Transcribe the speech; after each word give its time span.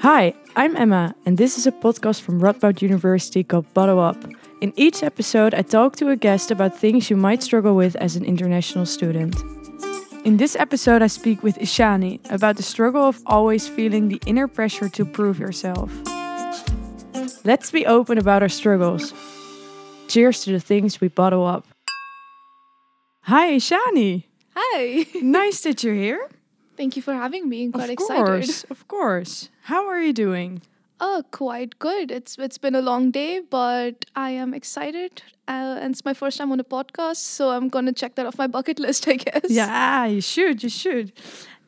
Hi, 0.00 0.32
I'm 0.54 0.76
Emma, 0.76 1.12
and 1.26 1.36
this 1.36 1.58
is 1.58 1.66
a 1.66 1.72
podcast 1.72 2.20
from 2.20 2.40
Radboud 2.40 2.82
University 2.82 3.42
called 3.42 3.66
Bottle 3.74 3.98
Up. 3.98 4.16
In 4.60 4.72
each 4.76 5.02
episode, 5.02 5.54
I 5.54 5.62
talk 5.62 5.96
to 5.96 6.10
a 6.10 6.14
guest 6.16 6.52
about 6.52 6.78
things 6.78 7.10
you 7.10 7.16
might 7.16 7.42
struggle 7.42 7.74
with 7.74 7.96
as 7.96 8.14
an 8.14 8.24
international 8.24 8.86
student. 8.86 9.34
In 10.24 10.36
this 10.36 10.54
episode, 10.54 11.02
I 11.02 11.08
speak 11.08 11.42
with 11.42 11.58
Ishani 11.58 12.20
about 12.30 12.56
the 12.56 12.62
struggle 12.62 13.02
of 13.02 13.20
always 13.26 13.66
feeling 13.66 14.06
the 14.06 14.20
inner 14.24 14.46
pressure 14.46 14.88
to 14.88 15.04
prove 15.04 15.40
yourself. 15.40 15.92
Let's 17.44 17.72
be 17.72 17.84
open 17.84 18.18
about 18.18 18.42
our 18.42 18.48
struggles. 18.48 19.12
Cheers 20.06 20.44
to 20.44 20.52
the 20.52 20.60
things 20.60 21.00
we 21.00 21.08
bottle 21.08 21.44
up. 21.44 21.66
Hi, 23.22 23.50
Ishani. 23.56 24.24
Hi. 24.54 25.06
Nice 25.22 25.62
that 25.62 25.82
you're 25.82 25.94
here. 25.94 26.28
Thank 26.78 26.94
you 26.94 27.02
for 27.02 27.12
having 27.12 27.48
me. 27.48 27.64
I'm 27.64 27.72
quite 27.72 27.90
of 27.90 27.98
excited. 27.98 28.24
course, 28.24 28.64
of 28.70 28.86
course. 28.86 29.48
How 29.62 29.88
are 29.88 30.00
you 30.00 30.12
doing? 30.12 30.62
Oh, 31.00 31.24
quite 31.32 31.80
good. 31.80 32.12
It's 32.12 32.38
it's 32.38 32.56
been 32.56 32.76
a 32.76 32.80
long 32.80 33.10
day, 33.10 33.40
but 33.40 34.04
I 34.14 34.30
am 34.30 34.54
excited. 34.54 35.22
Uh, 35.48 35.82
and 35.82 35.92
it's 35.92 36.04
my 36.04 36.14
first 36.14 36.38
time 36.38 36.52
on 36.52 36.60
a 36.60 36.64
podcast, 36.76 37.16
so 37.16 37.50
I'm 37.50 37.68
gonna 37.68 37.92
check 37.92 38.14
that 38.14 38.26
off 38.26 38.38
my 38.38 38.46
bucket 38.46 38.78
list, 38.86 39.08
I 39.08 39.16
guess. 39.16 39.50
Yeah, 39.50 40.06
you 40.06 40.20
should. 40.20 40.62
You 40.62 40.68
should. 40.68 41.12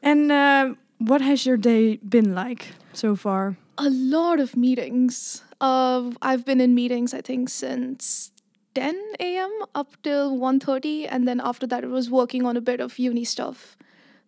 And 0.00 0.30
uh, 0.30 0.74
what 0.98 1.20
has 1.20 1.44
your 1.44 1.56
day 1.56 1.96
been 1.96 2.32
like 2.32 2.68
so 2.92 3.16
far? 3.16 3.56
A 3.78 3.90
lot 3.90 4.38
of 4.38 4.56
meetings. 4.56 5.42
Uh, 5.60 6.10
I've 6.22 6.44
been 6.44 6.60
in 6.60 6.74
meetings, 6.76 7.12
I 7.14 7.20
think, 7.20 7.48
since 7.48 8.30
10 8.74 8.94
a.m. 9.18 9.50
up 9.74 9.96
till 10.04 10.38
1:30, 10.38 11.08
and 11.10 11.26
then 11.26 11.40
after 11.40 11.66
that, 11.66 11.82
it 11.82 11.90
was 11.90 12.08
working 12.08 12.46
on 12.46 12.56
a 12.56 12.60
bit 12.60 12.80
of 12.80 12.96
uni 12.98 13.24
stuff. 13.24 13.76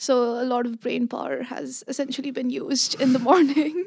So 0.02 0.14
a 0.42 0.42
lot 0.42 0.66
of 0.66 0.80
brain 0.80 1.06
power 1.06 1.44
has 1.44 1.84
essentially 1.86 2.32
been 2.32 2.50
used 2.50 3.00
in 3.00 3.12
the 3.12 3.18
morning. 3.30 3.86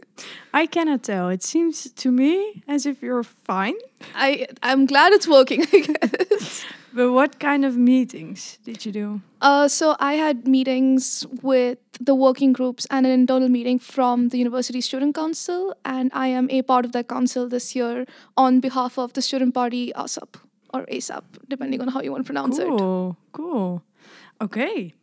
I 0.53 0.65
cannot 0.65 1.03
tell. 1.03 1.27
It 1.27 1.43
seems 1.43 1.91
to 1.91 2.09
me 2.09 2.63
as 2.69 2.85
if 2.85 3.01
you're 3.01 3.23
fine. 3.23 3.75
I 4.15 4.47
I'm 4.63 4.85
glad 4.85 5.11
it's 5.11 5.27
working. 5.27 5.63
I 5.73 5.79
guess. 5.87 6.63
But 6.95 7.11
what 7.11 7.39
kind 7.41 7.65
of 7.65 7.75
meetings 7.75 8.57
did 8.63 8.85
you 8.85 8.91
do? 8.93 9.21
Uh, 9.41 9.67
so 9.67 9.97
I 9.99 10.13
had 10.13 10.47
meetings 10.47 11.25
with 11.43 11.79
the 11.99 12.15
working 12.15 12.53
groups 12.53 12.87
and 12.89 13.05
an 13.05 13.11
internal 13.11 13.49
meeting 13.49 13.79
from 13.79 14.29
the 14.29 14.37
University 14.37 14.79
Student 14.79 15.13
Council, 15.13 15.75
and 15.83 16.09
I 16.13 16.27
am 16.27 16.47
a 16.49 16.61
part 16.61 16.85
of 16.85 16.93
that 16.93 17.09
council 17.09 17.49
this 17.49 17.75
year 17.75 18.05
on 18.37 18.61
behalf 18.61 18.97
of 18.97 19.11
the 19.11 19.21
student 19.21 19.53
party 19.53 19.91
ASAP 19.93 20.39
or 20.73 20.85
ASAP, 20.85 21.23
depending 21.49 21.81
on 21.81 21.89
how 21.89 21.99
you 21.99 22.13
want 22.13 22.23
to 22.25 22.33
pronounce 22.33 22.59
it. 22.59 22.67
Cool, 22.67 23.17
cool. 23.33 23.83
Okay. 24.39 24.93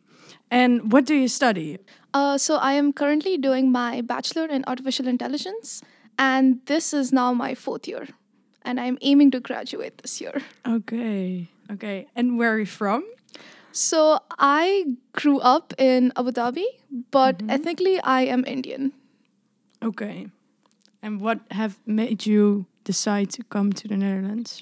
And 0.53 0.91
what 0.91 1.05
do 1.05 1.15
you 1.15 1.27
study? 1.27 1.79
Uh, 2.13 2.37
so 2.37 2.57
I 2.57 2.73
am 2.73 2.93
currently 2.93 3.37
doing 3.37 3.71
my 3.71 4.01
bachelor 4.01 4.45
in 4.45 4.63
artificial 4.67 5.07
intelligence, 5.07 5.81
and 6.19 6.59
this 6.67 6.93
is 6.93 7.11
now 7.11 7.33
my 7.33 7.55
fourth 7.55 7.87
year, 7.87 8.07
and 8.61 8.79
I'm 8.79 8.99
aiming 9.01 9.31
to 9.31 9.39
graduate 9.39 9.97
this 10.03 10.21
year. 10.21 10.43
Okay, 10.67 11.49
okay. 11.71 12.05
And 12.15 12.37
where 12.37 12.53
are 12.53 12.59
you 12.59 12.67
from? 12.67 13.03
So 13.71 14.19
I 14.37 14.93
grew 15.13 15.39
up 15.39 15.73
in 15.79 16.13
Abu 16.15 16.31
Dhabi, 16.31 16.65
but 17.09 17.41
ethnically 17.49 17.99
I 18.01 18.21
am 18.21 18.45
Indian. 18.45 18.93
Okay. 19.81 20.27
And 21.01 21.19
what 21.19 21.39
have 21.49 21.79
made 21.87 22.27
you 22.27 22.67
decide 22.83 23.31
to 23.31 23.43
come 23.49 23.73
to 23.73 23.87
the 23.87 23.97
Netherlands? 23.97 24.61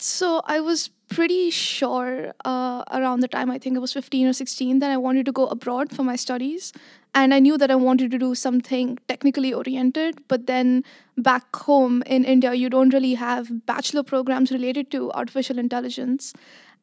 So 0.00 0.42
I 0.44 0.60
was 0.60 0.90
pretty 1.08 1.50
sure 1.50 2.34
uh, 2.44 2.84
around 2.92 3.20
the 3.20 3.28
time 3.28 3.50
I 3.50 3.58
think 3.58 3.76
I 3.76 3.80
was 3.80 3.92
15 3.92 4.28
or 4.28 4.32
16 4.32 4.78
that 4.78 4.90
I 4.90 4.96
wanted 4.96 5.24
to 5.26 5.32
go 5.32 5.46
abroad 5.46 5.90
for 5.90 6.02
my 6.02 6.16
studies. 6.16 6.72
And 7.14 7.32
I 7.32 7.38
knew 7.38 7.56
that 7.56 7.70
I 7.70 7.74
wanted 7.74 8.10
to 8.10 8.18
do 8.18 8.34
something 8.34 8.98
technically 9.08 9.52
oriented. 9.52 10.20
But 10.28 10.46
then 10.46 10.84
back 11.16 11.54
home 11.56 12.02
in 12.06 12.24
India, 12.24 12.54
you 12.54 12.68
don't 12.68 12.92
really 12.92 13.14
have 13.14 13.66
bachelor 13.66 14.02
programs 14.02 14.52
related 14.52 14.90
to 14.92 15.10
artificial 15.12 15.58
intelligence. 15.58 16.34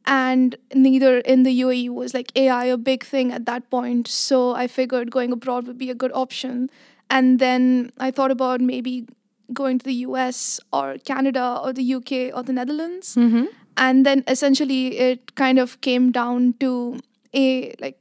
And 0.07 0.56
neither 0.73 1.19
in 1.19 1.44
the 1.44 1.61
UAE 1.61 1.90
was 1.90 2.13
like 2.13 2.31
AI 2.35 2.66
a 2.66 2.78
big 2.78 3.03
thing 3.03 3.31
at 3.31 3.45
that 3.45 3.69
point. 3.69 4.07
So 4.07 4.51
I 4.56 4.67
figured 4.67 5.11
going 5.11 5.31
abroad 5.31 5.67
would 5.67 5.78
be 5.78 5.90
a 5.90 5.95
good 5.95 6.11
option. 6.13 6.69
And 7.09 7.40
then 7.40 7.91
I 8.00 8.11
thought 8.11 8.31
about 8.31 8.61
maybe 8.61 9.06
going 9.53 9.79
to 9.79 9.85
the 9.85 9.94
US 10.09 10.59
or 10.72 10.97
Canada 10.97 11.59
or 11.63 11.73
the 11.73 11.94
UK 11.95 12.35
or 12.35 12.44
the 12.44 12.53
Netherlands. 12.53 13.16
Mm-hmm. 13.16 13.45
And 13.78 14.06
then 14.06 14.23
essentially 14.28 14.97
it 14.97 15.35
kind 15.35 15.59
of 15.59 15.81
came 15.81 16.11
down 16.11 16.53
to 16.59 17.00
a 17.33 17.73
like 17.79 18.00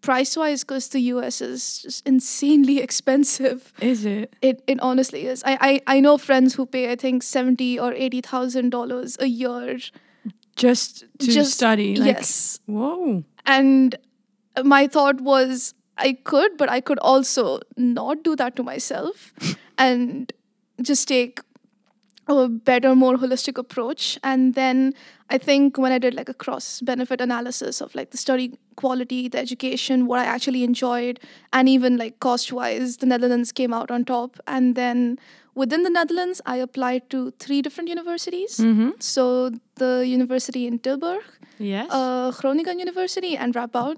price 0.00 0.36
wise 0.36 0.62
because 0.62 0.88
the 0.90 1.00
US 1.12 1.40
is 1.40 1.82
just 1.82 2.06
insanely 2.06 2.78
expensive. 2.88 3.72
Is 3.80 4.04
it? 4.04 4.34
It 4.40 4.62
it 4.66 4.78
honestly 4.80 5.26
is. 5.26 5.42
I, 5.44 5.58
I, 5.60 5.96
I 5.96 6.00
know 6.00 6.16
friends 6.16 6.54
who 6.54 6.66
pay 6.66 6.90
I 6.92 6.96
think 6.96 7.22
seventy 7.22 7.78
or 7.78 7.92
eighty 7.92 8.20
thousand 8.20 8.70
dollars 8.70 9.16
a 9.20 9.26
year. 9.26 9.78
Just 10.56 11.04
to 11.18 11.26
Just- 11.26 11.52
study? 11.52 11.96
Like, 11.96 12.06
yes. 12.16 12.60
Whoa. 12.66 13.24
And 13.44 13.96
my 14.64 14.86
thought 14.86 15.20
was 15.20 15.74
I 15.98 16.14
could, 16.24 16.56
but 16.56 16.70
I 16.70 16.80
could 16.80 16.98
also 17.00 17.60
not 17.76 18.22
do 18.22 18.36
that 18.36 18.56
to 18.56 18.62
myself 18.62 19.32
and 19.78 20.32
just 20.82 21.08
take 21.08 21.40
a 22.28 22.48
better, 22.48 22.94
more 22.94 23.16
holistic 23.16 23.56
approach. 23.56 24.18
And 24.24 24.54
then 24.54 24.92
I 25.30 25.38
think 25.38 25.78
when 25.78 25.92
I 25.92 25.98
did 25.98 26.14
like 26.14 26.28
a 26.28 26.34
cross 26.34 26.80
benefit 26.80 27.20
analysis 27.20 27.80
of 27.80 27.94
like 27.94 28.10
the 28.10 28.16
study 28.16 28.58
quality, 28.76 29.28
the 29.28 29.38
education, 29.38 30.06
what 30.06 30.18
I 30.18 30.24
actually 30.24 30.64
enjoyed, 30.64 31.20
and 31.52 31.68
even 31.68 31.96
like 31.96 32.18
cost 32.20 32.52
wise, 32.52 32.96
the 32.98 33.06
Netherlands 33.06 33.52
came 33.52 33.72
out 33.72 33.90
on 33.90 34.04
top. 34.04 34.38
And 34.46 34.74
then 34.74 35.18
within 35.54 35.84
the 35.84 35.90
Netherlands, 35.90 36.40
I 36.46 36.56
applied 36.56 37.08
to 37.10 37.30
three 37.38 37.62
different 37.62 37.88
universities. 37.88 38.58
Mm-hmm. 38.58 38.90
So 38.98 39.52
the 39.76 40.04
university 40.06 40.66
in 40.66 40.80
Tilburg, 40.80 41.22
Yes. 41.58 41.88
uh, 41.90 42.32
Groningen 42.32 42.78
University 42.80 43.36
and 43.36 43.54
Radboud. 43.54 43.96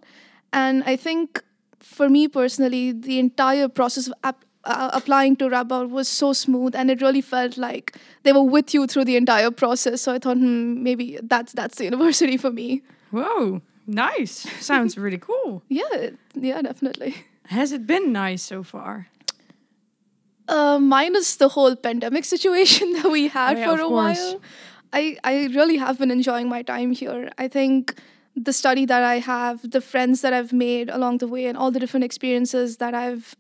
And 0.53 0.85
I 0.85 0.97
think 0.97 1.43
for 1.81 2.09
me 2.09 2.29
personally, 2.29 2.93
the 2.93 3.19
entire 3.19 3.69
process 3.69 4.07
of 4.07 4.15
ap- 4.23 4.45
uh, 4.65 4.91
applying 4.93 5.37
to 5.37 5.49
Radboud 5.49 5.91
was 5.91 6.09
so 6.09 6.33
smooth, 6.33 6.75
and 6.75 6.91
it 6.91 7.01
really 7.01 7.21
felt 7.21 7.57
like 7.57 7.97
they 8.23 8.33
were 8.33 8.43
with 8.43 8.75
you 8.75 8.87
through 8.87 9.05
the 9.05 9.17
entire 9.17 9.51
process. 9.51 10.03
So 10.03 10.13
I 10.13 10.19
thought, 10.19 10.37
hmm, 10.37 10.83
maybe 10.83 11.19
that's 11.23 11.53
that's 11.53 11.79
the 11.79 11.85
university 11.85 12.37
for 12.37 12.51
me. 12.51 12.83
Whoa. 13.11 13.63
Nice. 13.87 14.47
Sounds 14.65 14.99
really 15.05 15.19
cool. 15.19 15.63
Yeah, 15.69 16.11
yeah, 16.35 16.61
definitely. 16.61 17.15
Has 17.47 17.73
it 17.73 17.87
been 17.87 18.13
nice 18.13 18.43
so 18.43 18.63
far? 18.63 19.09
Uh, 20.47 20.79
minus 20.79 21.37
the 21.37 21.49
whole 21.49 21.77
pandemic 21.77 22.25
situation 22.25 22.93
that 23.03 23.11
we 23.11 23.29
had 23.29 23.57
Oh, 23.57 23.61
yeah, 23.61 23.67
for 23.77 23.81
a 23.81 23.85
course. 23.87 24.19
while, 24.19 24.41
I, 24.93 25.17
I 25.25 25.47
really 25.55 25.77
have 25.77 25.99
been 25.99 26.11
enjoying 26.11 26.49
my 26.49 26.63
time 26.63 26.93
here. 26.93 27.31
I 27.39 27.49
think 27.49 27.95
the 28.35 28.53
study 28.53 28.87
that 28.87 29.03
I 29.03 29.19
have, 29.19 29.71
the 29.71 29.81
friends 29.81 30.21
that 30.23 30.33
I've 30.33 30.53
made 30.53 30.89
along 30.91 31.19
the 31.19 31.29
way, 31.29 31.47
and 31.47 31.57
all 31.59 31.71
the 31.71 31.81
different 31.81 32.05
experiences 32.05 32.79
that 32.79 32.95
I've 32.95 33.35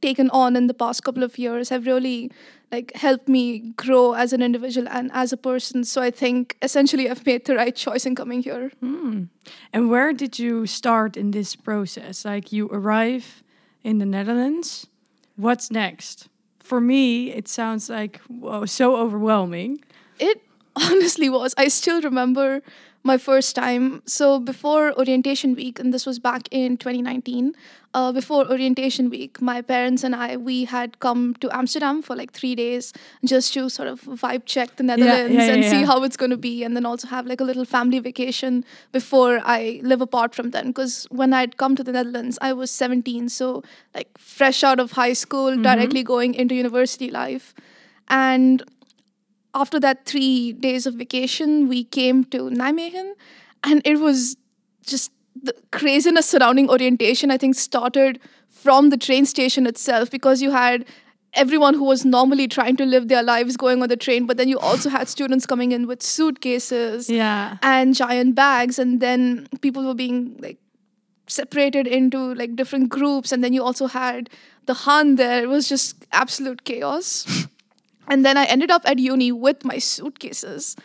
taken 0.00 0.30
on 0.30 0.56
in 0.56 0.66
the 0.66 0.74
past 0.74 1.02
couple 1.02 1.22
of 1.22 1.38
years 1.38 1.68
have 1.68 1.86
really 1.86 2.30
like 2.72 2.94
helped 2.94 3.28
me 3.28 3.72
grow 3.76 4.12
as 4.12 4.32
an 4.32 4.42
individual 4.42 4.88
and 4.88 5.10
as 5.12 5.32
a 5.32 5.36
person. 5.36 5.84
So 5.84 6.00
I 6.00 6.10
think 6.10 6.56
essentially 6.62 7.10
I've 7.10 7.26
made 7.26 7.44
the 7.44 7.56
right 7.56 7.74
choice 7.74 8.06
in 8.06 8.14
coming 8.14 8.42
here. 8.42 8.70
Hmm. 8.80 9.24
And 9.72 9.90
where 9.90 10.12
did 10.12 10.38
you 10.38 10.66
start 10.66 11.16
in 11.16 11.32
this 11.32 11.56
process? 11.56 12.24
Like 12.24 12.52
you 12.52 12.68
arrive 12.68 13.42
in 13.82 13.98
the 13.98 14.06
Netherlands. 14.06 14.86
What's 15.36 15.70
next? 15.70 16.28
For 16.60 16.80
me, 16.80 17.32
it 17.32 17.48
sounds 17.48 17.90
like 17.90 18.18
whoa, 18.28 18.66
so 18.66 18.96
overwhelming. 18.96 19.82
It 20.18 20.42
honestly 20.76 21.28
was. 21.28 21.54
I 21.56 21.68
still 21.68 22.00
remember 22.00 22.62
my 23.02 23.16
first 23.16 23.56
time. 23.56 24.02
So 24.06 24.38
before 24.38 24.92
orientation 24.98 25.54
week, 25.54 25.78
and 25.78 25.92
this 25.92 26.04
was 26.04 26.18
back 26.18 26.48
in 26.50 26.76
2019. 26.76 27.54
Uh, 27.92 28.12
before 28.12 28.48
orientation 28.48 29.10
week, 29.10 29.42
my 29.42 29.60
parents 29.60 30.04
and 30.04 30.14
I 30.14 30.36
we 30.36 30.64
had 30.64 31.00
come 31.00 31.34
to 31.40 31.50
Amsterdam 31.52 32.02
for 32.02 32.14
like 32.14 32.30
three 32.32 32.54
days 32.54 32.92
just 33.24 33.52
to 33.54 33.68
sort 33.68 33.88
of 33.88 34.02
vibe 34.02 34.44
check 34.44 34.76
the 34.76 34.84
Netherlands 34.84 35.34
yeah, 35.34 35.48
and 35.48 35.64
yeah, 35.64 35.70
see 35.70 35.82
how 35.82 36.04
it's 36.04 36.16
going 36.16 36.30
to 36.30 36.36
be, 36.36 36.62
and 36.62 36.76
then 36.76 36.86
also 36.86 37.08
have 37.08 37.26
like 37.26 37.40
a 37.40 37.44
little 37.44 37.64
family 37.64 37.98
vacation 37.98 38.64
before 38.92 39.40
I 39.42 39.80
live 39.82 40.00
apart 40.00 40.36
from 40.36 40.50
them. 40.50 40.68
Because 40.68 41.08
when 41.10 41.32
I'd 41.32 41.56
come 41.56 41.74
to 41.74 41.82
the 41.82 41.90
Netherlands, 41.90 42.38
I 42.40 42.52
was 42.52 42.70
17, 42.70 43.28
so 43.28 43.64
like 43.92 44.16
fresh 44.16 44.62
out 44.62 44.78
of 44.78 44.92
high 44.92 45.14
school, 45.14 45.60
directly 45.60 46.04
going 46.04 46.34
into 46.34 46.54
university 46.54 47.10
life, 47.10 47.54
and 48.06 48.62
after 49.54 49.80
that 49.80 50.04
three 50.06 50.52
days 50.52 50.86
of 50.86 50.94
vacation, 50.94 51.68
we 51.68 51.84
came 51.84 52.24
to 52.26 52.50
Nijmegen, 52.50 53.12
and 53.64 53.82
it 53.84 53.98
was 53.98 54.36
just 54.86 55.12
the 55.40 55.54
craziness 55.72 56.26
surrounding 56.28 56.68
orientation. 56.70 57.30
I 57.30 57.36
think 57.38 57.54
started 57.54 58.20
from 58.48 58.90
the 58.90 58.96
train 58.96 59.26
station 59.26 59.66
itself 59.66 60.10
because 60.10 60.42
you 60.42 60.50
had 60.50 60.84
everyone 61.34 61.74
who 61.74 61.84
was 61.84 62.04
normally 62.04 62.48
trying 62.48 62.76
to 62.76 62.84
live 62.84 63.06
their 63.08 63.22
lives 63.22 63.56
going 63.56 63.82
on 63.82 63.88
the 63.88 63.96
train, 63.96 64.26
but 64.26 64.36
then 64.36 64.48
you 64.48 64.58
also 64.58 64.88
had 64.88 65.08
students 65.08 65.46
coming 65.46 65.70
in 65.72 65.86
with 65.86 66.02
suitcases 66.02 67.08
Yeah. 67.08 67.58
and 67.62 67.94
giant 67.94 68.34
bags, 68.34 68.78
and 68.78 69.00
then 69.00 69.48
people 69.60 69.84
were 69.86 69.94
being 69.94 70.36
like 70.40 70.58
separated 71.28 71.86
into 71.86 72.34
like 72.34 72.56
different 72.56 72.88
groups 72.88 73.30
and 73.30 73.44
then 73.44 73.52
you 73.52 73.62
also 73.62 73.86
had 73.86 74.28
the 74.66 74.74
HAN 74.74 75.14
there 75.14 75.44
it 75.44 75.48
was 75.48 75.68
just 75.68 76.04
absolute 76.10 76.64
chaos. 76.64 77.24
and 78.10 78.24
then 78.24 78.36
I 78.36 78.44
ended 78.44 78.70
up 78.70 78.82
at 78.84 78.98
uni 78.98 79.30
with 79.30 79.64
my 79.64 79.78
suitcases. 79.78 80.76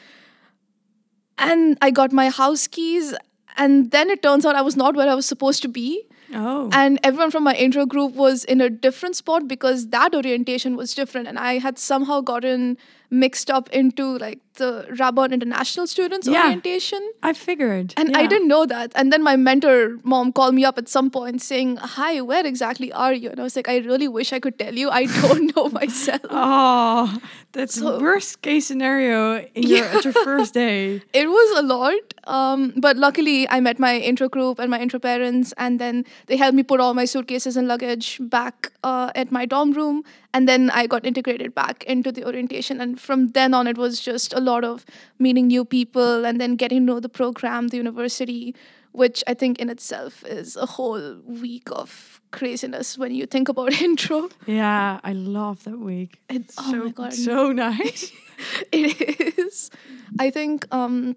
And 1.39 1.77
I 1.81 1.89
got 1.89 2.13
my 2.13 2.30
house 2.30 2.68
keys. 2.68 3.16
And 3.57 3.92
then 3.92 4.10
it 4.10 4.22
turns 4.22 4.45
out 4.45 4.56
I 4.56 4.62
was 4.62 4.77
not 4.77 4.95
where 4.95 5.10
I 5.10 5.16
was 5.16 5.25
supposed 5.25 5.63
to 5.63 5.68
be. 5.68 6.04
Oh. 6.33 6.69
And 6.72 7.00
everyone 7.04 7.31
from 7.31 7.44
my 7.44 7.56
intro 7.56 7.86
group 7.88 8.13
was 8.13 8.44
in 8.44 8.62
a 8.62 8.69
different 8.69 9.16
spot 9.16 9.48
because 9.48 9.88
that 9.88 10.13
orientation 10.13 10.75
was 10.75 10.94
different. 10.94 11.27
And 11.27 11.39
I 11.39 11.57
had 11.57 11.80
somehow 11.80 12.22
gotten 12.22 12.77
mixed 13.10 13.50
up 13.52 13.69
into 13.69 14.18
like 14.18 14.40
the 14.57 14.86
Radboud 14.98 15.34
International 15.34 15.86
Students 15.86 16.28
Yeah. 16.28 16.44
orientation. 16.46 17.02
I 17.22 17.34
figured. 17.34 17.94
And 17.98 18.16
I 18.16 18.25
didn't 18.25 18.48
know 18.48 18.66
that. 18.66 18.94
And 18.96 19.12
then 19.12 19.22
my 19.22 19.36
mentor 19.36 19.98
mom 20.04 20.31
called 20.31 20.56
me 20.56 20.63
up 20.63 20.78
at 20.78 20.88
some 20.88 21.12
point 21.12 21.42
saying, 21.42 21.75
Hi, 21.78 22.22
where 22.22 22.46
exactly 22.46 22.92
are 22.94 23.12
you? 23.13 23.30
And 23.31 23.40
I 23.40 23.44
was 23.44 23.56
like, 23.57 23.68
I 23.68 23.78
really 23.80 24.07
wish 24.07 24.31
I 24.31 24.40
could 24.40 24.57
tell 24.57 24.74
you. 24.74 24.90
I 24.90 25.06
don't 25.07 25.52
know 25.56 25.68
myself. 25.69 26.22
Oh, 26.30 27.18
that's 27.52 27.75
So- 27.75 28.00
worst 28.00 28.42
case 28.42 28.66
scenario 28.68 29.40
in 29.56 29.63
your 29.63 29.86
at 29.86 30.04
your 30.06 30.13
first 30.13 30.54
day. 30.63 31.02
it 31.13 31.28
was 31.28 31.60
a 31.60 31.62
lot. 31.62 32.13
Um, 32.25 32.74
but 32.78 32.96
luckily, 32.98 33.48
I 33.50 33.60
met 33.60 33.78
my 33.78 33.98
intro 33.98 34.30
group 34.30 34.57
and 34.60 34.72
my 34.72 34.80
intro 34.80 35.00
parents, 35.00 35.54
and 35.57 35.80
then 35.80 36.06
they 36.28 36.38
helped 36.38 36.56
me 36.56 36.63
put 36.63 36.80
all 36.80 36.94
my 36.94 37.06
suitcases 37.06 37.56
and 37.57 37.68
luggage 37.68 38.19
back 38.22 38.72
uh, 38.84 39.12
at 39.16 39.31
my 39.31 39.46
dorm 39.46 39.74
room. 39.74 40.04
And 40.36 40.50
then 40.50 40.70
I 40.70 40.86
got 40.86 41.06
integrated 41.06 41.56
back 41.56 41.86
into 41.86 42.12
the 42.12 42.26
orientation. 42.26 42.82
And 42.82 43.00
from 43.00 43.30
then 43.30 43.54
on, 43.54 43.68
it 43.68 43.78
was 43.78 44.02
just 44.02 44.34
a 44.34 44.42
lot 44.42 44.66
of 44.66 44.86
meeting 45.18 45.48
new 45.48 45.64
people 45.64 46.26
and 46.26 46.42
then 46.42 46.58
getting 46.58 46.80
to 46.80 46.84
know 46.84 47.00
the 47.00 47.08
program, 47.08 47.70
the 47.70 47.78
university, 47.78 48.54
which 48.92 49.24
I 49.28 49.34
think 49.34 49.60
in 49.60 49.70
itself 49.70 50.26
is 50.26 50.58
a 50.58 50.66
whole 50.66 51.22
week 51.24 51.70
of 51.72 52.20
craziness 52.32 52.98
when 52.98 53.16
you 53.16 53.26
think 53.26 53.48
about 53.48 53.82
intro. 53.88 54.28
Yeah, 54.46 55.00
I 55.06 55.14
love 55.14 55.64
that 55.64 55.80
week. 55.80 56.20
it's 56.30 56.56
oh 56.58 56.70
so, 56.70 56.84
my 56.84 56.90
God. 56.90 57.14
so 57.14 57.54
nice. 57.54 58.12
it 58.74 59.40
is. 59.40 59.72
I 60.20 60.31
think 60.31 60.68
um, 60.74 61.16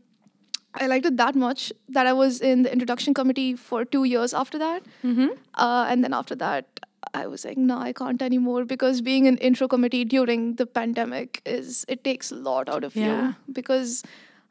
I 0.74 0.86
liked 0.86 1.06
it 1.06 1.16
that 1.16 1.34
much 1.34 1.72
that 1.88 2.06
I 2.06 2.12
was 2.12 2.40
in 2.40 2.62
the 2.62 2.72
introduction 2.72 3.14
committee 3.14 3.56
for 3.56 3.84
two 3.84 4.04
years 4.04 4.32
after 4.32 4.58
that. 4.60 4.84
mm-hmm. 5.02 5.30
Uh, 5.54 5.86
and 5.88 6.04
then 6.04 6.14
after 6.14 6.36
that, 6.36 6.78
I 7.14 7.26
was 7.26 7.44
like, 7.44 7.56
no, 7.56 7.78
I 7.78 7.92
can't 7.92 8.20
anymore 8.20 8.64
because 8.64 9.00
being 9.00 9.26
an 9.26 9.36
intro 9.38 9.68
committee 9.68 10.04
during 10.04 10.54
the 10.56 10.66
pandemic 10.66 11.40
is 11.46 11.84
it 11.88 12.04
takes 12.04 12.30
a 12.30 12.34
lot 12.34 12.68
out 12.68 12.84
of 12.84 12.96
Yeah. 12.96 13.28
you 13.28 13.34
because 13.52 14.02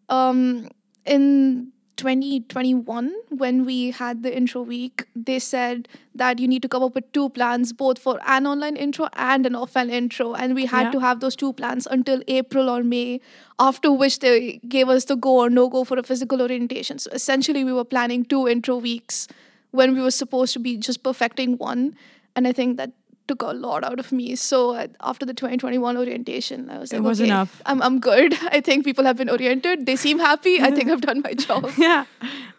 um, 0.10 0.70
in 1.06 1.72
2021 1.98 3.12
when 3.30 3.66
we 3.66 3.92
had 3.92 4.22
the 4.24 4.36
intro 4.36 4.62
week 4.62 5.06
they 5.16 5.40
said 5.40 5.88
that 6.14 6.40
you 6.40 6.48
need 6.48 6.62
to 6.62 6.70
come 6.70 6.84
up 6.84 6.94
with 6.96 7.12
two 7.12 7.28
plans 7.30 7.74
both 7.74 7.98
for 8.00 8.20
an 8.26 8.46
online 8.46 8.76
intro 8.76 9.08
and 9.14 9.46
an 9.48 9.54
offline 9.54 9.90
intro 9.90 10.34
and 10.36 10.54
we 10.54 10.66
had 10.66 10.84
Yeah. 10.86 10.92
to 10.92 11.00
have 11.00 11.20
those 11.22 11.36
two 11.36 11.54
plans 11.54 11.88
until 11.88 12.22
april 12.28 12.70
or 12.70 12.84
may 12.84 13.20
after 13.60 13.92
which 13.92 14.20
they 14.20 14.60
gave 14.76 14.90
us 14.90 15.06
the 15.06 15.16
go 15.16 15.38
or 15.46 15.50
no 15.50 15.68
go 15.70 15.84
for 15.84 15.98
a 15.98 16.04
physical 16.04 16.42
orientation 16.42 17.00
so 17.00 17.10
essentially 17.12 17.64
we 17.64 17.74
were 17.74 17.86
planning 17.96 18.24
two 18.26 18.48
intro 18.48 18.78
weeks 18.78 19.28
when 19.72 19.94
we 19.96 20.02
were 20.02 20.12
supposed 20.12 20.54
to 20.54 20.60
be 20.60 20.78
just 20.78 21.04
perfecting 21.04 21.58
one 21.58 21.96
and 22.38 22.48
i 22.54 22.54
think 22.62 22.78
that 22.82 22.94
took 23.32 23.42
a 23.46 23.54
lot 23.62 23.84
out 23.88 24.00
of 24.02 24.12
me 24.18 24.26
so 24.42 24.60
uh, 24.82 24.88
after 25.12 25.26
the 25.30 25.34
2021 25.40 25.98
orientation 26.02 26.70
i 26.76 26.78
was 26.84 26.94
It 26.94 27.00
like 27.00 27.08
was 27.10 27.20
okay, 27.22 27.30
enough. 27.30 27.62
I'm, 27.66 27.82
I'm 27.88 28.00
good 28.00 28.38
i 28.58 28.62
think 28.70 28.86
people 28.90 29.04
have 29.10 29.18
been 29.24 29.30
oriented 29.38 29.86
they 29.90 29.96
seem 30.06 30.20
happy 30.28 30.54
i 30.68 30.72
think 30.78 30.90
i've 30.96 31.02
done 31.10 31.22
my 31.26 31.34
job 31.34 31.70
yeah, 31.88 32.06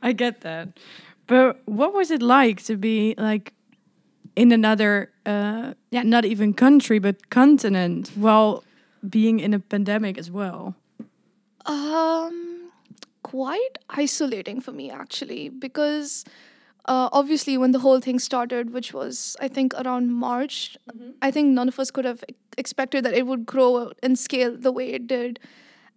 I 0.02 0.12
get 0.12 0.42
that. 0.42 0.68
But 1.26 1.60
what 1.78 1.92
was 1.94 2.10
it 2.16 2.22
like 2.22 2.62
to 2.68 2.76
be 2.76 3.14
like 3.18 3.52
in 4.36 4.52
another, 4.52 5.10
uh, 5.26 5.74
yeah, 5.90 6.04
not 6.04 6.24
even 6.24 6.54
country, 6.54 6.98
but 7.00 7.16
continent 7.30 8.10
while 8.26 8.62
being 9.16 9.40
in 9.40 9.52
a 9.54 9.58
pandemic 9.58 10.16
as 10.18 10.30
well? 10.30 10.74
Um, 11.66 12.70
quite 13.22 13.76
isolating 13.90 14.60
for 14.60 14.72
me 14.72 14.90
actually 14.90 15.48
because 15.50 16.24
uh, 16.88 17.08
obviously 17.12 17.56
when 17.58 17.72
the 17.72 17.78
whole 17.80 18.00
thing 18.00 18.18
started, 18.18 18.72
which 18.72 18.92
was 18.92 19.36
I 19.40 19.48
think 19.48 19.74
around 19.74 20.12
March, 20.12 20.76
I 21.22 21.30
think 21.30 21.50
none 21.50 21.68
of 21.68 21.78
us 21.78 21.90
could 21.90 22.04
have 22.04 22.24
expected 22.56 23.04
that 23.04 23.14
it 23.14 23.26
would 23.26 23.46
grow 23.46 23.92
and 24.02 24.18
scale 24.18 24.56
the 24.56 24.72
way 24.72 24.92
it 24.92 25.06
did. 25.06 25.38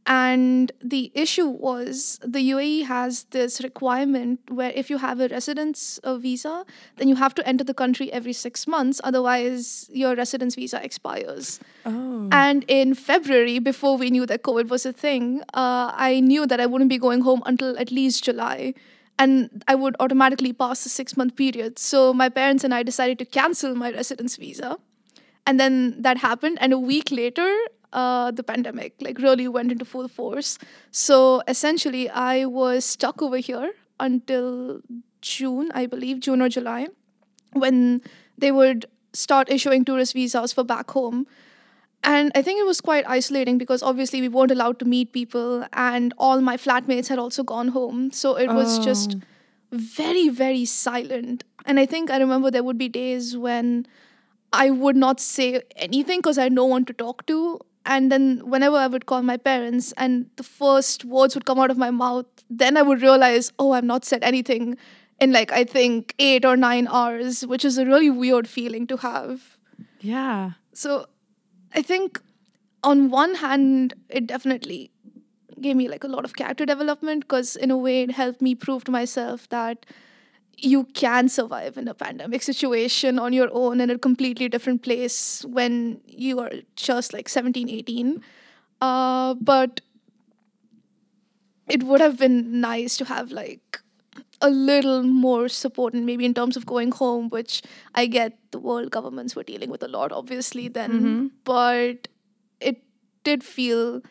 And 0.07 0.71
the 0.83 1.11
issue 1.13 1.47
was 1.47 2.19
the 2.23 2.39
UAE 2.51 2.85
has 2.85 3.25
this 3.29 3.61
requirement 3.61 4.39
where 4.49 4.71
if 4.75 4.89
you 4.89 4.97
have 4.97 5.19
a 5.19 5.27
residence 5.27 5.99
uh, 5.99 6.17
visa, 6.17 6.65
then 6.97 7.07
you 7.07 7.15
have 7.17 7.35
to 7.35 7.47
enter 7.47 7.63
the 7.63 7.75
country 7.75 8.11
every 8.11 8.33
six 8.33 8.67
months, 8.67 8.99
otherwise 9.03 9.89
your 9.93 10.15
residence 10.15 10.55
visa 10.55 10.83
expires. 10.83 11.59
Oh, 11.85 12.29
And 12.31 12.65
in 12.67 12.95
February, 12.95 13.59
before 13.59 13.95
we 13.95 14.09
knew 14.09 14.25
that 14.25 14.41
COVID 14.41 14.69
was 14.69 14.87
a 14.87 14.93
thing, 14.93 15.41
uh, 15.53 15.93
I 15.93 16.19
knew 16.19 16.47
that 16.47 16.59
I 16.59 16.65
wouldn't 16.65 16.89
be 16.89 16.97
going 16.97 17.21
home 17.21 17.43
until 17.45 17.77
at 17.77 17.91
least 17.91 18.23
July. 18.23 18.73
And 19.21 19.63
I 19.67 19.75
would 19.75 19.95
automatically 19.99 20.51
pass 20.51 20.83
the 20.83 20.89
six 20.89 21.15
month 21.15 21.35
period. 21.35 21.77
So 21.77 22.13
my 22.21 22.27
parents 22.37 22.63
and 22.63 22.73
I 22.73 22.81
decided 22.83 23.19
to 23.19 23.25
cancel 23.25 23.75
my 23.75 23.91
residence 23.91 24.35
visa. 24.35 24.77
And 25.45 25.59
then 25.59 26.01
that 26.01 26.17
happened. 26.17 26.57
And 26.59 26.73
a 26.73 26.79
week 26.79 27.11
later, 27.11 27.49
uh, 27.93 28.31
the 28.31 28.43
pandemic 28.43 28.95
like 28.99 29.19
really 29.19 29.47
went 29.47 29.71
into 29.71 29.85
full 29.85 30.07
force. 30.07 30.57
So 30.91 31.43
essentially, 31.47 32.09
I 32.09 32.45
was 32.45 32.83
stuck 32.85 33.21
over 33.21 33.37
here 33.37 33.73
until 33.99 34.81
June, 35.21 35.71
I 35.75 35.85
believe, 35.85 36.19
June 36.19 36.41
or 36.41 36.49
July, 36.49 36.87
when 37.53 38.01
they 38.37 38.51
would 38.51 38.87
start 39.13 39.51
issuing 39.51 39.85
tourist 39.85 40.13
visas 40.13 40.53
for 40.53 40.63
back 40.63 40.89
home. 40.91 41.27
And 42.03 42.31
I 42.33 42.41
think 42.41 42.59
it 42.59 42.65
was 42.65 42.81
quite 42.81 43.07
isolating 43.07 43.57
because 43.57 43.83
obviously 43.83 44.21
we 44.21 44.27
weren't 44.27 44.51
allowed 44.51 44.79
to 44.79 44.85
meet 44.85 45.13
people, 45.13 45.65
and 45.73 46.13
all 46.17 46.41
my 46.41 46.57
flatmates 46.57 47.07
had 47.09 47.19
also 47.19 47.43
gone 47.43 47.69
home. 47.69 48.11
So 48.11 48.35
it 48.35 48.47
was 48.47 48.79
just 48.79 49.15
Oh. 49.17 49.21
very, 49.71 50.27
very 50.29 50.65
silent. 50.65 51.43
And 51.65 51.79
I 51.79 51.85
think 51.85 52.09
I 52.09 52.17
remember 52.17 52.49
there 52.51 52.63
would 52.63 52.77
be 52.77 52.89
days 52.89 53.37
when 53.37 53.85
I 54.51 54.69
would 54.71 54.95
not 54.95 55.19
say 55.19 55.61
anything 55.75 56.19
because 56.19 56.37
I 56.37 56.43
had 56.43 56.53
no 56.53 56.65
one 56.65 56.85
to 56.85 56.93
talk 56.93 57.25
to. 57.27 57.59
And 57.85 58.11
then 58.11 58.41
whenever 58.45 58.75
I 58.77 58.87
would 58.87 59.05
call 59.05 59.21
my 59.21 59.37
parents 59.37 59.91
and 59.97 60.29
the 60.35 60.43
first 60.43 61.05
words 61.05 61.35
would 61.35 61.45
come 61.45 61.59
out 61.59 61.71
of 61.71 61.77
my 61.77 61.89
mouth, 61.91 62.25
then 62.49 62.77
I 62.77 62.81
would 62.81 63.01
realize, 63.01 63.51
oh, 63.59 63.71
I've 63.71 63.83
not 63.83 64.05
said 64.05 64.23
anything 64.23 64.77
in 65.19 65.31
like, 65.31 65.51
I 65.51 65.63
think 65.63 66.13
eight 66.19 66.45
or 66.45 66.57
nine 66.57 66.87
hours, 66.87 67.45
which 67.45 67.63
is 67.63 67.77
a 67.77 67.85
really 67.85 68.09
weird 68.09 68.47
feeling 68.47 68.85
to 68.87 68.97
have. 68.97 69.57
yeah. 69.99 70.51
So 70.73 71.05
I 71.73 71.81
think 71.81 72.21
on 72.83 73.09
one 73.09 73.35
hand, 73.35 73.93
it 74.09 74.27
definitely 74.27 74.91
gave 75.59 75.75
me 75.75 75.87
like 75.87 76.03
a 76.03 76.07
lot 76.07 76.25
of 76.25 76.35
character 76.35 76.65
development 76.65 77.21
because 77.21 77.55
in 77.55 77.69
a 77.71 77.77
way 77.77 78.01
it 78.01 78.11
helped 78.11 78.41
me 78.41 78.55
prove 78.55 78.83
to 78.85 78.91
myself 78.91 79.47
that 79.49 79.85
you 80.57 80.85
can 80.85 81.29
survive 81.29 81.77
in 81.77 81.87
a 81.87 81.93
pandemic 81.93 82.41
situation 82.41 83.19
on 83.19 83.33
your 83.33 83.49
own 83.51 83.79
in 83.79 83.89
a 83.89 83.97
completely 83.97 84.49
different 84.49 84.81
place 84.81 85.45
when 85.45 86.01
you 86.07 86.39
are 86.39 86.51
just 86.75 87.13
like 87.13 87.29
17 87.29 87.69
18 87.69 88.23
uh, 88.81 89.33
but 89.35 89.81
it 91.67 91.83
would 91.83 92.01
have 92.01 92.17
been 92.17 92.59
nice 92.61 92.97
to 92.97 93.05
have 93.05 93.31
like 93.31 93.81
a 94.41 94.49
little 94.49 95.03
more 95.03 95.47
support 95.47 95.93
and 95.93 96.05
maybe 96.05 96.25
in 96.25 96.33
terms 96.33 96.57
of 96.57 96.65
going 96.65 96.91
home 96.91 97.29
which 97.29 97.61
i 97.95 98.05
get 98.05 98.37
the 98.51 98.59
world 98.59 98.91
governments 98.91 99.35
were 99.35 99.43
dealing 99.43 99.69
with 99.69 99.83
a 99.83 99.87
lot 99.87 100.11
obviously 100.11 100.67
then 100.67 100.91
mm-hmm. 100.91 101.27
but 101.43 102.07
it 102.59 102.83
did 103.23 103.43
feel 103.43 104.01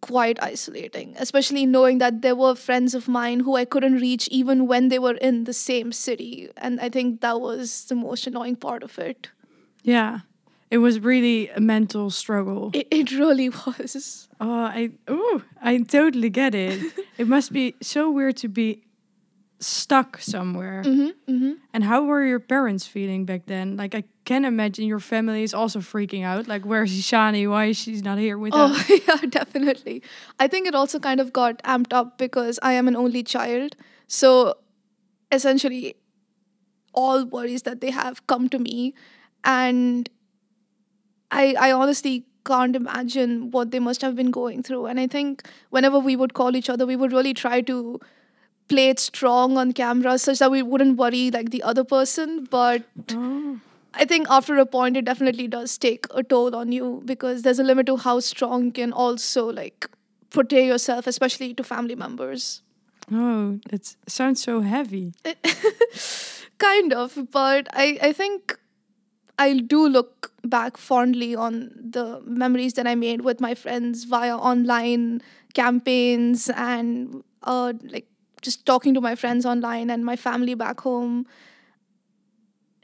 quite 0.00 0.38
isolating 0.42 1.14
especially 1.18 1.64
knowing 1.64 1.98
that 1.98 2.20
there 2.20 2.34
were 2.36 2.54
friends 2.54 2.94
of 2.94 3.08
mine 3.08 3.40
who 3.40 3.56
i 3.56 3.64
couldn't 3.64 3.94
reach 3.94 4.28
even 4.28 4.66
when 4.66 4.88
they 4.88 4.98
were 4.98 5.14
in 5.14 5.44
the 5.44 5.52
same 5.54 5.92
city 5.92 6.50
and 6.58 6.78
i 6.80 6.88
think 6.90 7.22
that 7.22 7.40
was 7.40 7.86
the 7.86 7.94
most 7.94 8.26
annoying 8.26 8.56
part 8.56 8.82
of 8.82 8.98
it 8.98 9.28
Yeah. 9.82 10.20
It 10.70 10.78
was 10.78 10.98
really 10.98 11.50
a 11.50 11.60
mental 11.60 12.10
struggle. 12.10 12.70
it, 12.74 12.88
it 12.90 13.12
really 13.12 13.48
was 13.48 14.28
Oh, 14.40 14.64
I 14.64 14.90
ooh, 15.08 15.42
I 15.62 15.78
totally 15.78 16.30
get 16.30 16.54
it. 16.54 16.80
it 17.18 17.28
must 17.28 17.52
be 17.52 17.74
so 17.80 18.10
weird 18.10 18.36
to 18.38 18.48
be 18.48 18.82
stuck 19.64 20.18
somewhere. 20.20 20.82
hmm 20.82 21.08
hmm 21.26 21.52
And 21.72 21.84
how 21.84 22.04
were 22.04 22.24
your 22.24 22.40
parents 22.40 22.86
feeling 22.86 23.24
back 23.24 23.46
then? 23.46 23.76
Like 23.76 23.94
I 23.94 24.04
can 24.24 24.44
imagine 24.44 24.86
your 24.86 25.00
family 25.00 25.42
is 25.42 25.54
also 25.54 25.80
freaking 25.80 26.24
out. 26.24 26.46
Like 26.48 26.64
where's 26.64 26.92
Ishani? 26.92 27.48
Why 27.48 27.66
is 27.66 27.76
she 27.78 28.00
not 28.00 28.18
here 28.18 28.38
with 28.38 28.52
Oh, 28.54 28.72
us? 28.72 28.86
Oh, 28.90 28.98
yeah, 29.08 29.26
definitely. 29.28 30.02
I 30.38 30.48
think 30.48 30.66
it 30.68 30.74
also 30.74 30.98
kind 30.98 31.20
of 31.20 31.32
got 31.32 31.62
amped 31.64 31.92
up 31.92 32.18
because 32.18 32.58
I 32.62 32.72
am 32.74 32.88
an 32.88 32.96
only 32.96 33.22
child. 33.22 33.76
So 34.06 34.54
essentially, 35.32 35.96
all 36.92 37.24
worries 37.24 37.62
that 37.62 37.80
they 37.80 37.90
have 37.90 38.26
come 38.26 38.48
to 38.50 38.58
me. 38.58 38.94
And 39.44 40.08
I, 41.30 41.54
I 41.58 41.72
honestly 41.72 42.26
can't 42.44 42.76
imagine 42.76 43.50
what 43.50 43.70
they 43.70 43.78
must 43.80 44.02
have 44.02 44.14
been 44.14 44.30
going 44.30 44.62
through. 44.62 44.86
And 44.86 45.00
I 45.00 45.06
think 45.06 45.42
whenever 45.70 45.98
we 45.98 46.16
would 46.16 46.34
call 46.34 46.56
each 46.56 46.68
other, 46.70 46.86
we 46.86 46.96
would 46.96 47.12
really 47.12 47.34
try 47.34 47.60
to 47.62 48.00
play 48.68 48.88
it 48.88 48.98
strong 48.98 49.56
on 49.58 49.72
camera 49.72 50.18
such 50.18 50.38
that 50.38 50.50
we 50.50 50.62
wouldn't 50.62 50.96
worry 50.96 51.30
like 51.30 51.50
the 51.50 51.62
other 51.62 51.84
person. 51.84 52.44
But 52.50 52.82
Oh. 53.14 53.60
I 53.96 54.04
think 54.04 54.26
after 54.28 54.56
a 54.58 54.66
point, 54.66 54.96
it 54.96 55.04
definitely 55.04 55.46
does 55.46 55.78
take 55.78 56.06
a 56.10 56.22
toll 56.22 56.56
on 56.56 56.72
you 56.72 57.02
because 57.04 57.42
there's 57.42 57.58
a 57.60 57.62
limit 57.62 57.86
to 57.86 57.96
how 57.96 58.18
strong 58.20 58.64
you 58.66 58.72
can 58.72 58.92
also 58.92 59.46
like 59.52 59.88
portray 60.30 60.66
yourself, 60.66 61.06
especially 61.06 61.54
to 61.54 61.62
family 61.62 61.94
members. 61.94 62.62
Oh, 63.12 63.60
that 63.70 63.94
sounds 64.08 64.42
so 64.42 64.60
heavy. 64.62 65.12
kind 66.58 66.92
of, 66.92 67.28
but 67.30 67.68
I, 67.72 67.98
I 68.02 68.12
think 68.12 68.58
I 69.38 69.58
do 69.58 69.86
look 69.88 70.32
back 70.42 70.76
fondly 70.76 71.34
on 71.34 71.70
the 71.76 72.20
memories 72.24 72.74
that 72.74 72.86
I 72.86 72.94
made 72.94 73.20
with 73.20 73.40
my 73.40 73.54
friends 73.54 74.04
via 74.04 74.36
online 74.36 75.22
campaigns 75.54 76.50
and 76.50 77.22
uh, 77.42 77.72
like 77.82 78.06
just 78.44 78.64
talking 78.66 78.94
to 78.94 79.00
my 79.00 79.14
friends 79.14 79.44
online 79.44 79.90
and 79.90 80.04
my 80.04 80.16
family 80.16 80.54
back 80.54 80.80
home. 80.80 81.26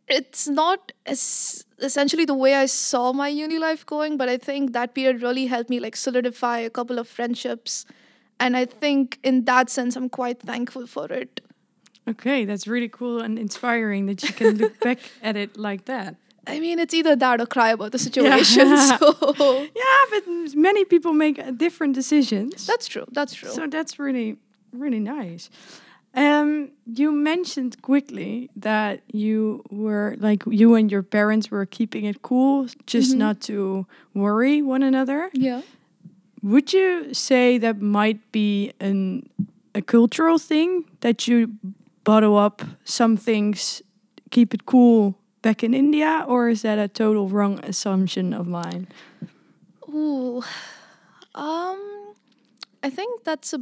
It's 0.09 0.49
not 0.49 0.93
as 1.07 1.65
essentially 1.79 2.25
the 2.25 2.35
way 2.35 2.55
I 2.55 2.67
saw 2.67 3.13
my 3.13 3.29
uni 3.29 3.59
life 3.59 3.87
going, 3.87 4.17
but 4.17 4.29
I 4.29 4.37
think 4.39 4.73
that 4.73 4.95
period 4.95 5.23
really 5.23 5.47
helped 5.47 5.71
me 5.71 5.79
like 5.79 5.95
solidify 5.95 6.59
a 6.59 6.71
couple 6.71 6.99
of 6.99 7.07
friendships. 7.07 7.85
And 8.41 8.57
I 8.57 8.65
think 8.65 9.19
in 9.23 9.45
that 9.45 9.71
sense, 9.71 9.95
I'm 9.97 10.09
quite 10.09 10.41
thankful 10.41 10.87
for 10.87 11.07
it. 11.13 11.41
Okay, 12.09 12.45
that's 12.45 12.67
really 12.67 12.89
cool 12.89 13.21
and 13.21 13.39
inspiring 13.39 14.07
that 14.07 14.23
you 14.25 14.33
can 14.33 14.57
look 14.57 14.81
back 14.89 14.99
at 15.23 15.37
it 15.37 15.57
like 15.57 15.85
that. 15.85 16.17
I 16.47 16.59
mean, 16.59 16.79
it's 16.81 16.95
either 16.95 17.15
that 17.15 17.41
or 17.41 17.47
cry 17.47 17.71
about 17.71 17.93
the 17.93 17.99
situation. 17.99 18.67
Yeah. 18.67 18.99
So 18.99 19.69
Yeah, 19.85 20.01
but 20.11 20.55
many 20.57 20.85
people 20.85 21.13
make 21.13 21.37
different 21.59 21.95
decisions. 21.95 22.67
that's 22.67 22.89
true. 22.89 23.07
That's 23.13 23.35
true. 23.35 23.51
So 23.51 23.67
that's 23.69 23.99
really, 23.99 24.39
really 24.73 25.01
nice. 25.01 25.51
Um, 26.15 26.71
you 26.87 27.13
mentioned 27.13 27.81
quickly 27.83 28.51
that 28.57 29.03
you 29.13 29.63
were 29.71 30.17
like 30.19 30.43
you 30.47 30.75
and 30.75 30.91
your 30.91 31.05
parents 31.05 31.51
were 31.53 31.65
keeping 31.67 32.05
it 32.05 32.23
cool, 32.23 32.67
just 32.87 33.13
Mhm. 33.15 33.19
not 33.19 33.41
to 33.43 33.87
worry 34.15 34.61
one 34.63 34.83
another. 34.83 35.31
yeah. 35.33 35.63
Would 36.43 36.73
you 36.73 37.13
say 37.13 37.59
that 37.59 37.81
might 37.83 38.19
be 38.33 38.73
an 38.81 39.29
a 39.75 39.83
cultural 39.83 40.39
thing 40.39 40.85
that 41.01 41.29
you 41.29 41.51
bottle 42.03 42.37
up 42.39 42.63
some 42.85 43.17
things, 43.17 43.83
keep 44.31 44.53
it 44.55 44.65
cool 44.65 45.15
back 45.43 45.63
in 45.63 45.75
India, 45.75 46.25
or 46.27 46.49
is 46.49 46.63
that 46.63 46.79
a 46.79 46.89
total 46.89 47.29
wrong 47.29 47.61
assumption 47.63 48.33
of 48.35 48.47
mine? 48.49 48.89
Ooh. 49.89 50.43
Um, 51.33 51.79
I 52.83 52.91
think 52.91 53.23
that's 53.23 53.53
a 53.53 53.61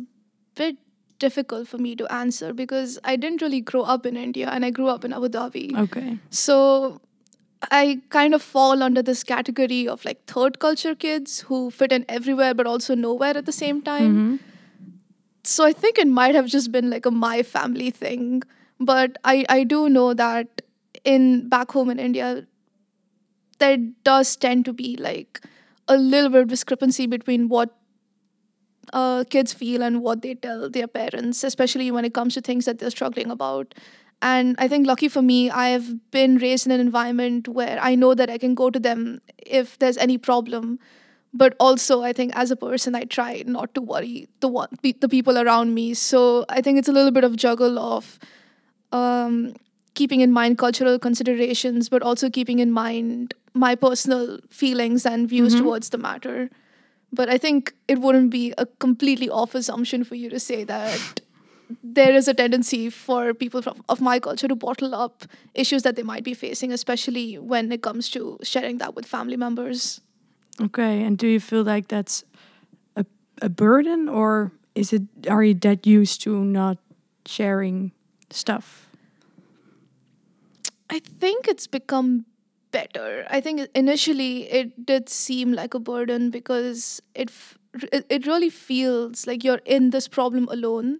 bit 0.54 0.76
difficult 1.18 1.68
for 1.68 1.78
me 1.78 1.94
to 1.96 2.06
answer 2.12 2.52
because 2.52 2.98
I 3.04 3.16
didn't 3.16 3.42
really 3.42 3.60
grow 3.60 3.82
up 3.82 4.06
in 4.06 4.16
India 4.16 4.48
and 4.48 4.64
I 4.64 4.70
grew 4.70 4.88
up 4.88 5.04
in 5.04 5.12
Abu 5.12 5.28
Dhabi. 5.28 5.76
Okay. 5.84 6.18
So 6.30 7.00
I 7.70 8.00
kind 8.10 8.34
of 8.34 8.42
fall 8.42 8.82
under 8.82 9.02
this 9.02 9.25
category 9.25 9.88
of 9.88 10.04
like 10.04 10.25
third 10.26 10.58
culture 10.58 10.94
kids 10.94 11.40
who 11.40 11.70
fit 11.70 11.92
in 11.92 12.04
everywhere 12.08 12.54
but 12.54 12.66
also 12.66 12.94
nowhere 12.94 13.37
at 13.37 13.46
the 13.46 13.52
same 13.52 13.82
time. 13.82 14.14
Mhm. 14.18 14.38
So 15.44 15.64
I 15.64 15.72
think 15.72 15.98
it 15.98 16.06
might 16.06 16.34
have 16.34 16.46
just 16.46 16.70
been 16.72 16.90
like 16.90 17.06
a 17.06 17.10
my 17.10 17.42
family 17.42 17.90
thing. 17.90 18.42
But 18.78 19.18
I, 19.25 19.44
I 19.48 19.64
do 19.64 19.88
know 19.88 20.14
that 20.14 20.62
in 21.04 21.48
back 21.48 21.72
home 21.72 21.90
in 21.90 21.98
India, 21.98 22.46
there 23.58 23.78
does 24.04 24.37
tend 24.37 24.64
to 24.66 24.72
be 24.72 24.96
like 24.96 25.40
a 25.88 25.96
little 25.96 26.30
bit 26.30 26.42
of 26.42 26.48
discrepancy 26.48 27.06
between 27.06 27.48
what 27.48 27.75
uh, 28.92 29.25
kids 29.28 29.52
feel 29.52 29.83
and 29.83 30.02
what 30.02 30.23
they 30.23 30.35
tell 30.35 30.68
their 30.71 30.87
parents, 30.87 31.45
especially 31.45 31.90
when 31.90 32.04
it 32.04 32.14
comes 32.14 32.35
to 32.35 32.40
things 32.40 32.64
that 32.64 32.78
they're 32.78 32.90
struggling 32.90 33.30
about. 33.30 33.75
And 34.21 34.57
I 34.59 34.66
think, 34.66 34.87
lucky 34.87 35.09
for 35.09 35.23
me, 35.23 35.49
I 35.49 35.68
have 35.68 36.11
been 36.11 36.38
raised 36.38 36.66
in 36.66 36.73
an 36.73 36.80
environment 36.80 37.47
where 37.47 37.78
I 37.80 37.95
know 37.95 38.14
that 38.14 38.28
I 38.28 38.38
can 38.38 38.54
go 38.54 38.68
to 38.71 38.78
them 38.80 39.21
if 39.38 39.78
there's 39.78 39.97
any 39.97 40.18
problem. 40.18 40.78
But 41.33 41.54
also, 41.61 42.02
I 42.02 42.12
think 42.12 42.33
as 42.35 42.50
a 42.50 42.57
person, 42.57 42.95
I 42.95 43.04
try 43.04 43.45
not 43.47 43.75
to 43.75 43.80
worry 43.83 44.28
the 44.40 44.49
one 44.49 44.68
the 44.83 45.09
people 45.09 45.38
around 45.38 45.75
me. 45.75 45.95
So 45.95 46.45
I 46.49 46.61
think 46.62 46.78
it's 46.78 46.88
a 46.88 46.92
little 46.92 47.11
bit 47.12 47.23
of 47.23 47.37
juggle 47.37 47.78
of 47.78 48.18
um, 48.92 49.54
keeping 49.95 50.21
in 50.21 50.33
mind 50.33 50.59
cultural 50.59 50.99
considerations, 50.99 51.88
but 51.88 52.02
also 52.02 52.30
keeping 52.30 52.59
in 52.61 52.73
mind 52.73 53.35
my 53.54 53.75
personal 53.75 54.38
feelings 54.49 55.04
and 55.04 55.28
views 55.28 55.54
Mhm. 55.54 55.59
towards 55.59 55.90
the 55.90 55.99
matter. 55.99 56.50
But 57.12 57.28
I 57.28 57.38
think 57.38 57.74
it 57.86 58.00
wouldn't 58.00 58.30
be 58.30 58.52
a 58.58 58.66
completely 58.66 59.30
off 59.30 59.54
assumption 59.54 60.04
for 60.04 60.14
you 60.14 60.28
to 60.30 60.38
say 60.38 60.64
that 60.64 61.20
there 61.82 62.14
is 62.14 62.28
a 62.28 62.34
tendency 62.34 62.90
for 62.90 63.34
people 63.34 63.62
from, 63.62 63.82
of 63.88 64.00
my 64.00 64.18
culture 64.18 64.48
to 64.48 64.54
bottle 64.54 64.94
up 64.94 65.24
issues 65.54 65.82
that 65.82 65.96
they 65.96 66.02
might 66.02 66.24
be 66.24 66.34
facing, 66.34 66.72
especially 66.72 67.38
when 67.38 67.72
it 67.72 67.82
comes 67.82 68.08
to 68.10 68.38
sharing 68.42 68.78
that 68.78 68.94
with 68.94 69.06
family 69.06 69.36
members. 69.36 70.00
Okay. 70.60 71.02
And 71.02 71.18
do 71.18 71.26
you 71.26 71.40
feel 71.40 71.62
like 71.62 71.88
that's 71.88 72.24
a 72.96 73.04
a 73.40 73.48
burden, 73.48 74.08
or 74.08 74.52
is 74.74 74.92
it 74.92 75.02
are 75.28 75.44
you 75.44 75.54
that 75.54 75.86
used 75.86 76.22
to 76.22 76.44
not 76.44 76.78
sharing 77.26 77.92
stuff? 78.30 78.88
I 80.90 81.00
think 81.00 81.48
it's 81.48 81.66
become 81.66 82.24
better. 82.70 83.26
I 83.30 83.40
think 83.40 83.68
initially 83.75 84.50
it 84.50 84.87
did 84.87 85.08
seem 85.08 85.52
like 85.52 85.75
a 85.75 85.78
burden 85.78 86.30
because 86.30 87.00
it 87.14 87.30
it, 87.92 88.26
really 88.26 88.50
feels 88.50 89.26
like 89.26 89.44
you're 89.44 89.60
in 89.64 89.90
this 89.90 90.08
problem 90.08 90.48
alone. 90.50 90.98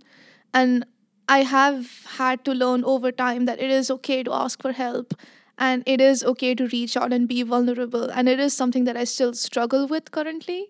And 0.55 0.85
I 1.29 1.43
have 1.43 2.05
had 2.19 2.45
to 2.45 2.53
learn 2.53 2.85
over 2.85 3.11
time 3.11 3.47
that 3.47 3.59
it 3.61 3.71
is 3.71 3.91
okay 3.91 4.23
to 4.23 4.33
ask 4.33 4.63
for 4.63 4.73
help 4.73 5.15
and 5.57 5.83
it 5.87 6.01
is 6.01 6.23
okay 6.23 6.55
to 6.55 6.69
reach 6.69 6.97
out 6.97 7.13
and 7.13 7.27
be 7.27 7.43
vulnerable. 7.43 8.11
And 8.11 8.29
it 8.29 8.39
is 8.39 8.55
something 8.55 8.85
that 8.85 8.97
I 8.97 9.05
still 9.05 9.33
struggle 9.35 9.87
with 9.87 10.11
currently 10.11 10.69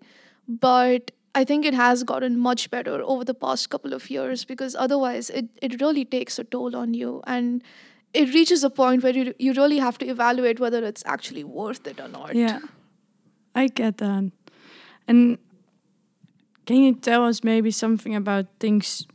but 0.49 1.11
I 1.35 1.45
think 1.45 1.64
it 1.64 1.75
has 1.75 2.02
gotten 2.05 2.38
much 2.38 2.71
better 2.71 3.02
over 3.02 3.25
the 3.25 3.35
past 3.35 3.69
couple 3.71 3.93
of 3.93 4.11
years 4.11 4.45
because 4.45 4.75
otherwise 4.75 5.31
it, 5.31 5.47
it 5.61 5.81
really 5.81 6.05
takes 6.05 6.38
a 6.38 6.45
toll 6.45 6.75
on 6.75 6.95
you. 6.95 7.23
And 7.26 7.62
it 8.15 8.35
reaches 8.35 8.65
a 8.65 8.71
point 8.71 9.03
where 9.03 9.12
you, 9.12 9.35
you 9.38 9.53
really 9.53 9.79
have 9.79 9.99
to 9.99 10.07
evaluate 10.07 10.61
whether 10.61 10.85
it's 10.85 11.03
actually 11.07 11.45
worth 11.45 11.87
it 11.87 12.00
or 12.00 12.09
not. 12.09 12.35
Yeah, 12.35 12.61
I 13.55 13.69
get 13.69 13.99
that. 13.99 14.31
And 15.07 15.38
can 16.67 16.77
you 16.77 16.95
tell 16.95 17.25
us 17.25 17.45
maybe 17.45 17.71
something 17.71 18.15
about 18.15 18.47
things 18.61 19.07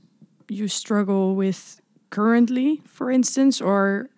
you 0.50 0.68
struggle 0.68 1.36
with 1.36 1.82
currently, 2.10 2.82
for 2.86 3.12
instance, 3.12 3.62
or 3.62 4.10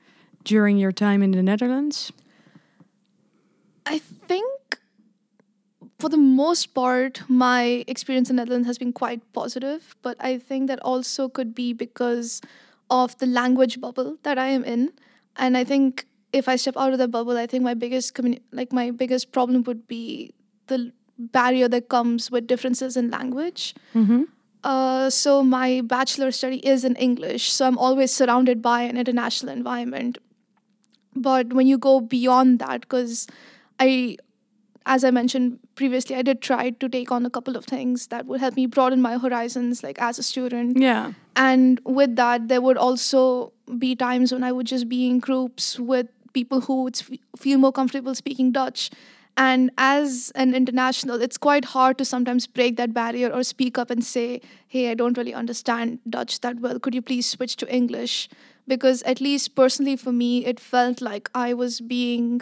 during 0.43 0.77
your 0.77 0.91
time 0.91 1.21
in 1.21 1.31
the 1.31 1.43
Netherlands? 1.43 2.11
I 3.85 3.99
think 3.99 4.79
for 5.99 6.09
the 6.09 6.17
most 6.17 6.73
part, 6.73 7.21
my 7.27 7.83
experience 7.87 8.29
in 8.29 8.35
Netherlands 8.35 8.67
has 8.67 8.77
been 8.77 8.93
quite 8.93 9.21
positive, 9.33 9.95
but 10.01 10.17
I 10.19 10.37
think 10.37 10.67
that 10.67 10.79
also 10.79 11.29
could 11.29 11.55
be 11.55 11.73
because 11.73 12.41
of 12.89 13.17
the 13.17 13.25
language 13.25 13.79
bubble 13.79 14.17
that 14.23 14.37
I 14.37 14.47
am 14.47 14.63
in. 14.63 14.91
And 15.37 15.57
I 15.57 15.63
think 15.63 16.05
if 16.33 16.47
I 16.47 16.55
step 16.55 16.77
out 16.77 16.93
of 16.93 16.99
the 16.99 17.07
bubble, 17.07 17.37
I 17.37 17.47
think 17.47 17.63
my 17.63 17.73
biggest 17.73 18.13
communi- 18.13 18.41
like 18.51 18.71
my 18.73 18.91
biggest 18.91 19.31
problem 19.31 19.63
would 19.63 19.87
be 19.87 20.33
the 20.67 20.91
barrier 21.17 21.67
that 21.69 21.89
comes 21.89 22.29
with 22.29 22.47
differences 22.47 22.97
in 22.97 23.09
language. 23.09 23.73
Mm-hmm. 23.93 24.23
Uh, 24.63 25.09
so 25.09 25.43
my 25.43 25.81
bachelor 25.81 26.31
study 26.31 26.57
is 26.57 26.83
in 26.83 26.95
English, 26.95 27.51
so 27.51 27.67
I'm 27.67 27.77
always 27.77 28.13
surrounded 28.13 28.61
by 28.61 28.81
an 28.81 28.97
international 28.97 29.53
environment. 29.53 30.17
But 31.15 31.53
when 31.53 31.67
you 31.67 31.77
go 31.77 32.01
beyond 32.01 32.59
that, 32.59 32.81
because 32.81 33.27
I, 33.79 34.17
as 34.85 35.03
I 35.03 35.11
mentioned 35.11 35.59
previously, 35.75 36.15
I 36.15 36.21
did 36.21 36.41
try 36.41 36.69
to 36.69 36.89
take 36.89 37.11
on 37.11 37.25
a 37.25 37.29
couple 37.29 37.57
of 37.57 37.65
things 37.65 38.07
that 38.07 38.25
would 38.27 38.39
help 38.39 38.55
me 38.55 38.65
broaden 38.67 39.01
my 39.01 39.17
horizons, 39.17 39.83
like 39.83 39.99
as 39.99 40.19
a 40.19 40.23
student. 40.23 40.77
Yeah. 40.77 41.13
And 41.35 41.79
with 41.85 42.15
that, 42.17 42.47
there 42.47 42.61
would 42.61 42.77
also 42.77 43.51
be 43.79 43.95
times 43.95 44.31
when 44.31 44.43
I 44.43 44.51
would 44.51 44.67
just 44.67 44.87
be 44.87 45.07
in 45.07 45.19
groups 45.19 45.79
with 45.79 46.07
people 46.33 46.61
who 46.61 46.83
would 46.83 47.01
feel 47.37 47.57
more 47.57 47.71
comfortable 47.71 48.13
speaking 48.13 48.51
Dutch. 48.51 48.91
And 49.37 49.71
as 49.77 50.31
an 50.35 50.53
international, 50.55 51.21
it's 51.21 51.37
quite 51.37 51.65
hard 51.65 51.97
to 51.97 52.05
sometimes 52.05 52.47
break 52.47 52.77
that 52.77 52.93
barrier 52.93 53.29
or 53.29 53.43
speak 53.43 53.77
up 53.77 53.89
and 53.89 54.03
say, 54.03 54.39
hey, 54.67 54.91
I 54.91 54.93
don't 54.93 55.17
really 55.17 55.33
understand 55.33 55.99
Dutch 56.09 56.39
that 56.41 56.59
well. 56.61 56.79
Could 56.79 56.95
you 56.95 57.01
please 57.01 57.25
switch 57.25 57.57
to 57.57 57.73
English? 57.73 58.29
Because, 58.67 59.01
at 59.03 59.19
least 59.19 59.53
personally 59.55 59.95
for 59.95 60.11
me, 60.11 60.45
it 60.45 60.59
felt 60.59 61.01
like 61.01 61.29
I 61.35 61.53
was 61.53 61.81
being 61.81 62.41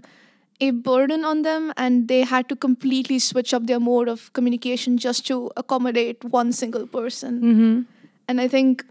a 0.63 0.71
burden 0.71 1.25
on 1.25 1.41
them 1.41 1.73
and 1.75 2.07
they 2.07 2.21
had 2.21 2.47
to 2.49 2.55
completely 2.55 3.19
switch 3.19 3.53
up 3.53 3.67
their 3.67 3.79
mode 3.79 4.07
of 4.07 4.31
communication 4.33 4.97
just 4.97 5.25
to 5.27 5.51
accommodate 5.57 6.23
one 6.23 6.51
single 6.51 6.87
person. 6.87 7.41
Mm-hmm. 7.41 7.81
And 8.27 8.41
I 8.41 8.47
think 8.47 8.85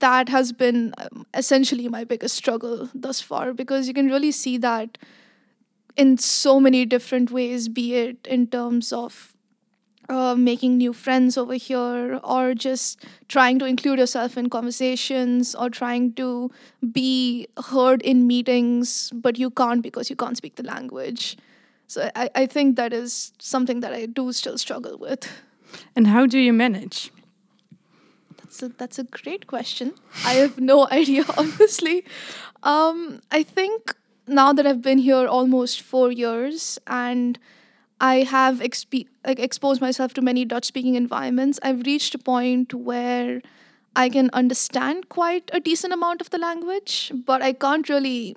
that 0.00 0.28
has 0.28 0.52
been 0.52 0.94
um, 0.98 1.26
essentially 1.34 1.88
my 1.88 2.04
biggest 2.04 2.36
struggle 2.36 2.88
thus 2.94 3.20
far 3.20 3.52
because 3.52 3.88
you 3.88 3.94
can 3.94 4.08
really 4.08 4.30
see 4.30 4.56
that 4.58 4.98
in 5.96 6.16
so 6.16 6.60
many 6.60 6.84
different 6.84 7.30
ways, 7.30 7.68
be 7.68 7.94
it 7.94 8.26
in 8.26 8.46
terms 8.46 8.92
of 8.92 9.34
uh, 10.08 10.34
making 10.34 10.78
new 10.78 10.92
friends 10.92 11.36
over 11.36 11.54
here 11.54 12.20
or 12.24 12.54
just 12.54 13.04
trying 13.28 13.58
to 13.58 13.66
include 13.66 13.98
yourself 13.98 14.36
in 14.36 14.48
conversations 14.48 15.54
or 15.54 15.68
trying 15.68 16.12
to 16.14 16.50
be 16.92 17.46
heard 17.66 18.00
in 18.02 18.26
meetings 18.26 19.10
but 19.14 19.38
you 19.38 19.50
can't 19.50 19.82
because 19.82 20.08
you 20.08 20.16
can't 20.16 20.36
speak 20.36 20.56
the 20.56 20.62
language. 20.62 21.36
So 21.86 22.10
i, 22.14 22.30
I 22.34 22.46
think 22.46 22.76
that 22.76 22.92
is 22.92 23.32
something 23.38 23.80
that 23.80 23.92
i 23.92 24.06
do 24.06 24.32
still 24.32 24.58
struggle 24.58 24.96
with. 24.98 25.30
And 25.94 26.06
how 26.06 26.26
do 26.26 26.38
you 26.38 26.52
manage? 26.52 27.12
that's 28.36 28.62
a, 28.62 28.68
that's 28.70 28.98
a 28.98 29.04
great 29.04 29.46
question. 29.46 29.92
I 30.24 30.34
have 30.34 30.58
no 30.58 30.88
idea 30.90 31.24
honestly. 31.36 32.04
Um, 32.62 33.20
i 33.30 33.42
think 33.42 33.94
now 34.26 34.52
that 34.52 34.66
i've 34.66 34.82
been 34.82 34.98
here 34.98 35.26
almost 35.26 35.80
four 35.80 36.10
years 36.10 36.78
and 36.86 37.38
I 38.00 38.22
have 38.22 38.58
exp- 38.60 39.06
like 39.26 39.38
exposed 39.38 39.80
myself 39.80 40.14
to 40.14 40.22
many 40.22 40.44
Dutch 40.44 40.66
speaking 40.66 40.94
environments. 40.94 41.58
I've 41.62 41.84
reached 41.84 42.14
a 42.14 42.18
point 42.18 42.72
where 42.72 43.40
I 43.96 44.08
can 44.08 44.30
understand 44.32 45.08
quite 45.08 45.50
a 45.52 45.60
decent 45.60 45.92
amount 45.92 46.20
of 46.20 46.30
the 46.30 46.38
language, 46.38 47.10
but 47.26 47.42
I 47.42 47.52
can't 47.52 47.88
really 47.88 48.36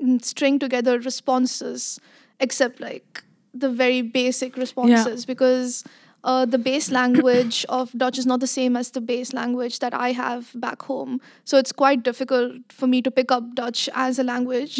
mm, 0.00 0.24
string 0.24 0.58
together 0.58 0.98
responses 1.00 1.98
except 2.38 2.80
like 2.80 3.24
the 3.52 3.68
very 3.68 4.02
basic 4.02 4.56
responses 4.56 5.26
because 5.26 5.82
uh, 6.22 6.46
the 6.46 6.58
base 6.58 6.90
language 7.00 7.66
of 7.68 7.90
Dutch 7.96 8.18
is 8.18 8.26
not 8.26 8.38
the 8.38 8.46
same 8.46 8.76
as 8.76 8.90
the 8.92 9.00
base 9.00 9.32
language 9.32 9.80
that 9.80 9.92
I 9.92 10.12
have 10.12 10.52
back 10.54 10.82
home. 10.82 11.20
So 11.44 11.58
it's 11.58 11.72
quite 11.72 12.04
difficult 12.04 12.52
for 12.68 12.86
me 12.86 13.02
to 13.02 13.10
pick 13.10 13.32
up 13.32 13.54
Dutch 13.54 13.88
as 13.94 14.18
a 14.20 14.22
language. 14.24 14.78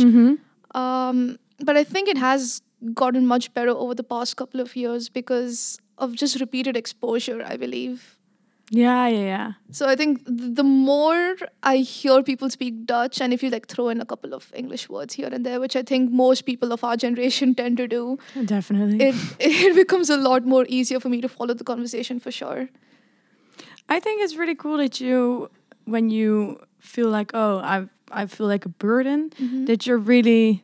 Um, 0.74 1.38
but 1.58 1.76
I 1.76 1.82
think 1.82 2.08
it 2.08 2.16
has 2.16 2.62
gotten 2.94 3.26
much 3.26 3.52
better 3.54 3.70
over 3.70 3.94
the 3.94 4.02
past 4.02 4.36
couple 4.36 4.60
of 4.60 4.76
years 4.76 5.08
because 5.08 5.78
of 5.98 6.14
just 6.14 6.40
repeated 6.40 6.76
exposure, 6.76 7.42
I 7.44 7.56
believe. 7.56 8.16
Yeah, 8.72 9.08
yeah, 9.08 9.18
yeah. 9.18 9.52
So 9.72 9.88
I 9.88 9.96
think 9.96 10.22
the 10.24 10.62
more 10.62 11.36
I 11.64 11.78
hear 11.78 12.22
people 12.22 12.48
speak 12.50 12.86
Dutch, 12.86 13.20
and 13.20 13.32
if 13.32 13.42
you 13.42 13.50
like 13.50 13.66
throw 13.66 13.88
in 13.88 14.00
a 14.00 14.04
couple 14.04 14.32
of 14.32 14.52
English 14.54 14.88
words 14.88 15.14
here 15.14 15.28
and 15.30 15.44
there, 15.44 15.58
which 15.58 15.74
I 15.74 15.82
think 15.82 16.12
most 16.12 16.42
people 16.42 16.72
of 16.72 16.84
our 16.84 16.96
generation 16.96 17.52
tend 17.60 17.78
to 17.78 17.88
do, 17.88 18.18
Definitely. 18.44 19.04
it 19.08 19.14
it 19.40 19.74
becomes 19.74 20.08
a 20.08 20.16
lot 20.16 20.46
more 20.46 20.66
easier 20.68 21.00
for 21.00 21.08
me 21.08 21.20
to 21.20 21.28
follow 21.28 21.52
the 21.52 21.64
conversation 21.64 22.20
for 22.20 22.30
sure. 22.30 22.68
I 23.88 23.98
think 23.98 24.22
it's 24.22 24.36
really 24.36 24.54
cool 24.54 24.76
that 24.76 25.00
you, 25.00 25.50
when 25.84 26.10
you 26.10 26.60
feel 26.78 27.08
like, 27.08 27.32
oh, 27.34 27.58
I, 27.58 27.86
I 28.12 28.26
feel 28.26 28.46
like 28.46 28.64
a 28.64 28.68
burden, 28.68 29.30
mm-hmm. 29.30 29.64
that 29.64 29.84
you're 29.84 29.98
really 29.98 30.62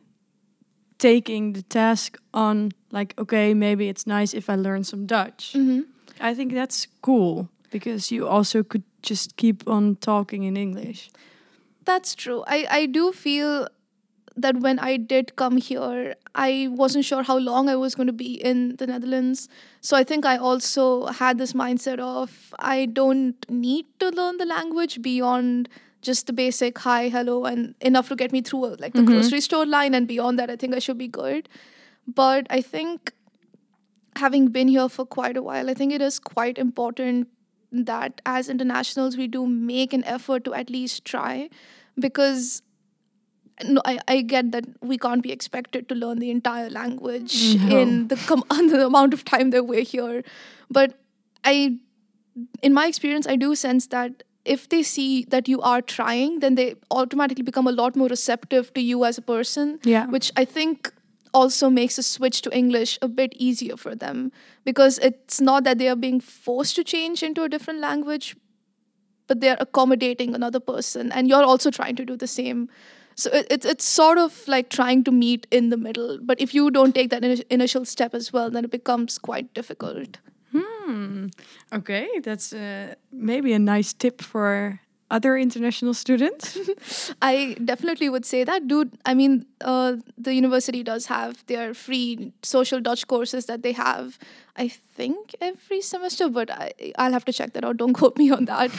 taking 0.99 1.53
the 1.53 1.61
task 1.61 2.17
on, 2.33 2.71
like, 2.91 3.13
okay, 3.19 3.53
maybe 3.53 3.87
it's 3.89 4.07
nice 4.07 4.33
if 4.33 4.49
I 4.49 4.55
learn 4.55 4.83
some 4.83 5.05
Dutch. 5.05 5.53
hmm 5.53 5.81
I 6.19 6.33
think 6.33 6.53
that's 6.53 6.87
cool 7.03 7.47
because 7.69 8.11
you 8.11 8.27
also 8.27 8.63
could 8.63 8.83
just 9.03 9.37
keep 9.37 9.67
on 9.67 9.97
talking 9.97 10.43
in 10.43 10.57
English. 10.57 11.11
That's 11.85 12.15
true. 12.15 12.43
I, 12.47 12.65
I 12.71 12.85
do 12.87 13.11
feel 13.11 13.67
that 14.35 14.57
when 14.57 14.79
I 14.79 14.97
did 14.97 15.35
come 15.35 15.57
here, 15.57 16.15
I 16.33 16.69
wasn't 16.71 17.05
sure 17.05 17.23
how 17.23 17.37
long 17.37 17.69
I 17.69 17.75
was 17.75 17.95
going 17.95 18.07
to 18.07 18.13
be 18.13 18.33
in 18.33 18.75
the 18.77 18.87
Netherlands. 18.87 19.47
So 19.81 19.95
I 19.97 20.03
think 20.03 20.25
I 20.25 20.37
also 20.37 21.05
had 21.07 21.37
this 21.37 21.53
mindset 21.53 21.99
of 21.99 22.53
I 22.59 22.85
don't 22.85 23.35
need 23.49 23.85
to 23.99 24.09
learn 24.09 24.37
the 24.37 24.45
language 24.45 25.01
beyond 25.01 25.69
just 26.01 26.27
the 26.27 26.33
basic 26.33 26.77
hi, 26.77 27.09
hello, 27.09 27.45
and 27.45 27.75
enough 27.81 28.09
to 28.09 28.15
get 28.15 28.31
me 28.31 28.41
through 28.41 28.75
like 28.75 28.93
the 28.93 28.99
mm-hmm. 28.99 29.13
grocery 29.13 29.41
store 29.41 29.65
line. 29.65 29.93
And 29.93 30.07
beyond 30.07 30.39
that, 30.39 30.49
I 30.49 30.55
think 30.55 30.75
I 30.75 30.79
should 30.79 30.97
be 30.97 31.07
good. 31.07 31.49
But 32.07 32.47
I 32.49 32.61
think 32.61 33.13
having 34.15 34.47
been 34.47 34.67
here 34.67 34.89
for 34.89 35.05
quite 35.05 35.37
a 35.37 35.41
while, 35.41 35.69
I 35.69 35.73
think 35.73 35.93
it 35.93 36.01
is 36.01 36.19
quite 36.19 36.57
important 36.57 37.27
that 37.71 38.21
as 38.25 38.49
internationals 38.49 39.17
we 39.17 39.27
do 39.27 39.45
make 39.45 39.93
an 39.93 40.03
effort 40.05 40.43
to 40.45 40.53
at 40.53 40.69
least 40.69 41.03
try 41.03 41.49
because 41.99 42.61
no, 43.63 43.81
I, 43.85 43.99
I 44.07 44.21
get 44.21 44.51
that 44.51 44.65
we 44.81 44.97
can't 44.97 45.23
be 45.23 45.31
expected 45.31 45.89
to 45.89 45.95
learn 45.95 46.19
the 46.19 46.29
entire 46.29 46.69
language 46.69 47.55
mm-hmm. 47.55 47.69
No. 47.69 47.77
in 47.79 48.07
the, 48.07 48.15
com- 48.15 48.43
the 48.49 48.85
amount 48.85 49.13
of 49.13 49.25
time 49.25 49.49
that 49.49 49.65
we're 49.65 49.83
here. 49.83 50.23
But 50.69 50.99
I, 51.43 51.77
in 52.61 52.73
my 52.73 52.87
experience, 52.87 53.25
I 53.27 53.35
do 53.35 53.55
sense 53.55 53.87
that 53.87 54.23
if 54.55 54.67
they 54.69 54.81
see 54.83 55.25
that 55.35 55.47
you 55.47 55.61
are 55.61 55.81
trying, 55.81 56.39
then 56.39 56.55
they 56.55 56.75
automatically 56.91 57.43
become 57.43 57.67
a 57.67 57.71
lot 57.71 57.95
more 57.95 58.07
receptive 58.07 58.73
to 58.73 58.81
you 58.81 59.03
as 59.09 59.17
a 59.17 59.21
person 59.21 59.79
Yeah. 59.83 60.07
which 60.07 60.31
I 60.43 60.45
think 60.45 60.91
also 61.33 61.69
makes 61.69 61.97
a 61.97 62.03
switch 62.03 62.41
to 62.43 62.53
English 62.57 62.97
a 63.01 63.07
bit 63.07 63.33
easier 63.47 63.77
for 63.77 63.95
them 64.03 64.31
because 64.69 64.99
it's 65.09 65.39
not 65.41 65.63
that 65.65 65.77
they 65.77 65.89
are 65.89 65.95
being 66.03 66.19
forced 66.19 66.75
to 66.77 66.83
change 66.83 67.23
into 67.29 67.43
a 67.43 67.49
different 67.49 67.79
language, 67.79 68.35
but 69.27 69.41
they're 69.41 69.57
accommodating 69.59 70.33
another 70.33 70.59
person, 70.59 71.11
and 71.11 71.27
you're 71.27 71.43
also 71.43 71.69
trying 71.69 71.95
to 71.97 72.05
do 72.05 72.15
the 72.15 72.27
same. 72.27 72.69
So 73.15 73.29
it, 73.31 73.47
it's 73.55 73.65
it's 73.65 73.85
sort 73.85 74.17
of 74.23 74.47
like 74.47 74.69
trying 74.69 75.03
to 75.05 75.11
meet 75.11 75.47
in 75.51 75.69
the 75.69 75.77
middle. 75.77 76.17
But 76.31 76.39
if 76.47 76.53
you 76.53 76.71
don't 76.71 76.95
take 76.95 77.09
that 77.09 77.23
ini- 77.23 77.43
initial 77.57 77.85
step 77.93 78.13
as 78.13 78.31
well, 78.31 78.49
then 78.49 78.63
it 78.69 78.71
becomes 78.71 79.17
quite 79.29 79.53
difficult. 79.53 80.19
Hmm. 80.51 81.27
Okay, 81.73 82.07
that's 82.23 82.53
uh, 82.53 82.95
maybe 83.11 83.53
a 83.53 83.59
nice 83.59 83.93
tip 83.93 84.21
for 84.21 84.79
other 85.09 85.37
international 85.37 85.93
students. 85.93 86.57
I 87.21 87.55
definitely 87.63 88.09
would 88.09 88.25
say 88.25 88.43
that, 88.43 88.67
dude. 88.67 88.91
I 89.05 89.13
mean, 89.13 89.45
uh, 89.61 89.97
the 90.17 90.33
university 90.33 90.83
does 90.83 91.05
have 91.05 91.45
their 91.47 91.73
free 91.73 92.33
social 92.43 92.81
Dutch 92.81 93.07
courses 93.07 93.45
that 93.45 93.63
they 93.63 93.71
have. 93.71 94.19
I 94.55 94.67
think 94.67 95.35
every 95.39 95.81
semester, 95.81 96.29
but 96.29 96.51
I, 96.51 96.73
I'll 96.97 97.11
have 97.13 97.25
to 97.25 97.33
check 97.33 97.53
that 97.53 97.63
out. 97.63 97.77
Don't 97.77 97.93
quote 98.01 98.17
me 98.17 98.31
on 98.31 98.45
that. 98.45 98.71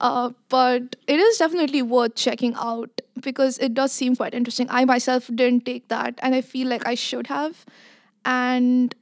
Uh, 0.00 0.30
but 0.48 0.96
it 1.06 1.20
is 1.20 1.38
definitely 1.38 1.82
worth 1.82 2.14
checking 2.14 2.54
out 2.56 3.00
because 3.20 3.58
it 3.58 3.74
does 3.74 3.92
seem 3.92 4.16
quite 4.16 4.34
interesting. 4.34 4.66
I 4.70 4.84
myself 4.84 5.28
didn't 5.34 5.66
take 5.66 5.88
that, 5.88 6.18
and 6.22 6.34
I 6.34 6.40
feel 6.40 6.68
like 6.68 6.86
I 6.86 6.94
should 6.94 7.26
have. 7.26 7.66
And 8.24 8.94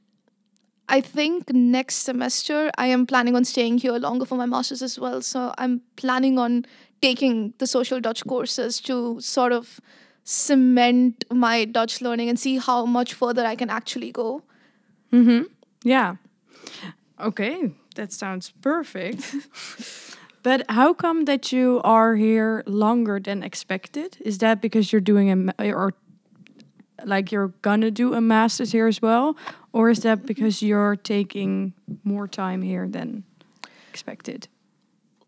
I 0.89 1.01
think 1.01 1.51
next 1.53 1.97
semester 1.97 2.69
I 2.77 2.87
am 2.87 3.05
planning 3.05 3.35
on 3.35 3.45
staying 3.45 3.79
here 3.79 3.93
longer 3.93 4.25
for 4.25 4.35
my 4.35 4.45
masters 4.45 4.81
as 4.81 4.99
well. 4.99 5.21
So 5.21 5.53
I'm 5.57 5.81
planning 5.95 6.37
on 6.37 6.65
taking 7.01 7.53
the 7.57 7.67
social 7.67 7.99
Dutch 7.99 8.25
courses 8.25 8.79
to 8.81 9.19
sort 9.19 9.51
of 9.51 9.79
cement 10.23 11.25
my 11.31 11.65
Dutch 11.65 12.01
learning 12.01 12.29
and 12.29 12.39
see 12.39 12.57
how 12.57 12.85
much 12.85 13.13
further 13.13 13.45
I 13.45 13.55
can 13.55 13.69
actually 13.69 14.11
go. 14.11 14.43
Mm-hmm. 15.11 15.43
Yeah. 15.83 16.15
Okay, 17.19 17.71
that 17.95 18.11
sounds 18.11 18.51
perfect. 18.61 19.35
but 20.43 20.63
how 20.69 20.93
come 20.93 21.25
that 21.25 21.51
you 21.51 21.81
are 21.83 22.15
here 22.15 22.63
longer 22.65 23.19
than 23.19 23.43
expected? 23.43 24.17
Is 24.21 24.39
that 24.39 24.61
because 24.61 24.91
you're 24.91 25.01
doing 25.01 25.51
a 25.59 25.73
or 25.73 25.93
like 27.05 27.31
you're 27.31 27.53
gonna 27.61 27.91
do 27.91 28.13
a 28.13 28.21
master's 28.21 28.71
here 28.71 28.87
as 28.87 29.01
well, 29.01 29.35
or 29.71 29.89
is 29.89 29.99
that 29.99 30.25
because 30.25 30.61
you're 30.61 30.95
taking 30.95 31.73
more 32.03 32.27
time 32.27 32.61
here 32.61 32.87
than 32.87 33.23
expected? 33.89 34.47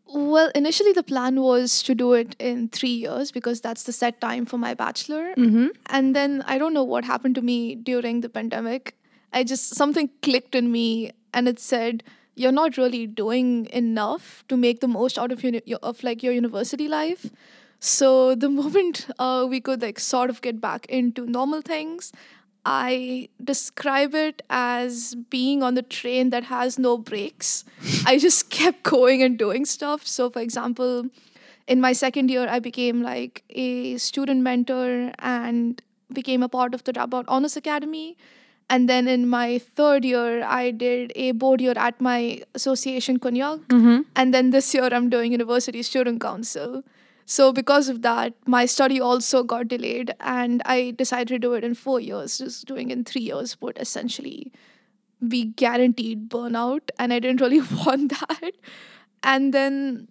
Well, 0.08 0.52
initially 0.56 0.94
the 0.94 1.04
plan 1.04 1.42
was 1.42 1.82
to 1.84 1.96
do 1.96 2.14
it 2.14 2.36
in 2.40 2.70
three 2.70 2.96
years 3.06 3.32
because 3.32 3.60
that's 3.60 3.84
the 3.84 3.92
set 3.92 4.22
time 4.22 4.46
for 4.46 4.58
my 4.58 4.74
bachelor. 4.74 5.34
Mm-hmm. 5.36 5.68
And 5.88 6.16
then 6.16 6.44
I 6.46 6.58
don't 6.58 6.74
know 6.74 6.84
what 6.84 7.06
happened 7.06 7.36
to 7.36 7.42
me 7.42 7.76
during 7.76 8.22
the 8.22 8.30
pandemic. 8.30 8.96
I 9.34 9.44
just 9.44 9.76
something 9.76 10.10
clicked 10.22 10.56
in 10.56 10.72
me 10.72 11.12
and 11.34 11.48
it 11.48 11.60
said 11.60 12.04
you're 12.36 12.52
not 12.52 12.78
really 12.78 13.08
doing 13.08 13.66
enough 13.74 14.44
to 14.48 14.58
make 14.58 14.80
the 14.80 14.88
most 14.88 15.18
out 15.18 15.32
of 15.32 15.44
of 15.82 16.04
like 16.04 16.24
your 16.24 16.34
university 16.34 16.88
life. 16.88 17.32
So 17.80 18.36
the 18.36 18.50
moment 18.62 19.08
uh, 19.20 19.46
we 19.50 19.60
could 19.60 19.82
like 19.82 20.00
sort 20.00 20.30
of 20.30 20.42
get 20.42 20.62
back 20.62 20.86
into 20.88 21.26
normal 21.26 21.62
things, 21.62 22.12
I 22.66 23.30
describe 23.44 24.16
it 24.16 24.42
as 24.50 25.16
being 25.30 25.62
on 25.62 25.76
the 25.76 25.84
train 25.84 26.32
that 26.32 26.46
has 26.46 26.80
no 26.80 26.98
brakes. 26.98 27.64
I 28.06 28.18
just 28.28 28.50
kept 28.50 28.84
going 28.84 29.22
and 29.22 29.38
doing 29.38 29.66
stuff. 29.66 30.08
So, 30.08 30.30
for 30.32 30.40
example, 30.40 31.06
in 31.68 31.80
my 31.80 31.94
second 31.94 32.30
year, 32.30 32.48
I 32.50 32.60
became 32.60 33.04
like 33.04 33.44
a 33.50 33.98
student 33.98 34.42
mentor 34.42 35.12
and 35.20 35.82
became 36.12 36.42
a 36.42 36.50
part 36.50 36.74
of 36.74 36.84
the 36.84 36.94
Radboud 36.94 37.26
Honors 37.28 37.56
Academy. 37.56 38.18
And 38.68 38.90
then 38.90 39.08
in 39.08 39.28
my 39.28 39.60
third 39.60 40.04
year, 40.04 40.44
I 40.44 40.72
did 40.72 41.12
a 41.16 41.34
board 41.34 41.62
year 41.62 41.74
at 41.76 42.02
my 42.02 42.42
association, 42.56 43.20
CognAC. 43.20 43.62
And 44.16 44.34
then 44.34 44.50
this 44.50 44.74
year, 44.74 44.90
I'm 44.92 45.08
doing 45.08 45.32
University 45.32 45.84
Student 45.84 46.20
Council. 46.20 46.84
So 47.26 47.52
because 47.52 47.90
of 47.90 48.04
that, 48.04 48.34
my 48.46 48.66
study 48.66 49.02
also 49.02 49.44
got 49.44 49.68
delayed, 49.68 50.14
and 50.20 50.62
I 50.66 50.92
decided 50.96 51.28
to 51.30 51.40
do 51.40 51.54
it 51.54 51.64
in 51.64 51.74
four 51.74 52.00
years. 52.00 52.38
Just 52.38 52.68
doing 52.68 52.92
in 52.92 53.04
three 53.04 53.22
years 53.22 53.60
would 53.62 53.78
essentially 53.80 54.52
be 55.28 55.46
guaranteed 55.46 56.30
burnout, 56.30 56.90
and 57.00 57.12
I 57.12 57.20
didn't 57.20 57.42
really 57.42 57.62
want 57.86 58.12
that. 58.12 58.54
And 59.24 59.54
then 59.54 60.08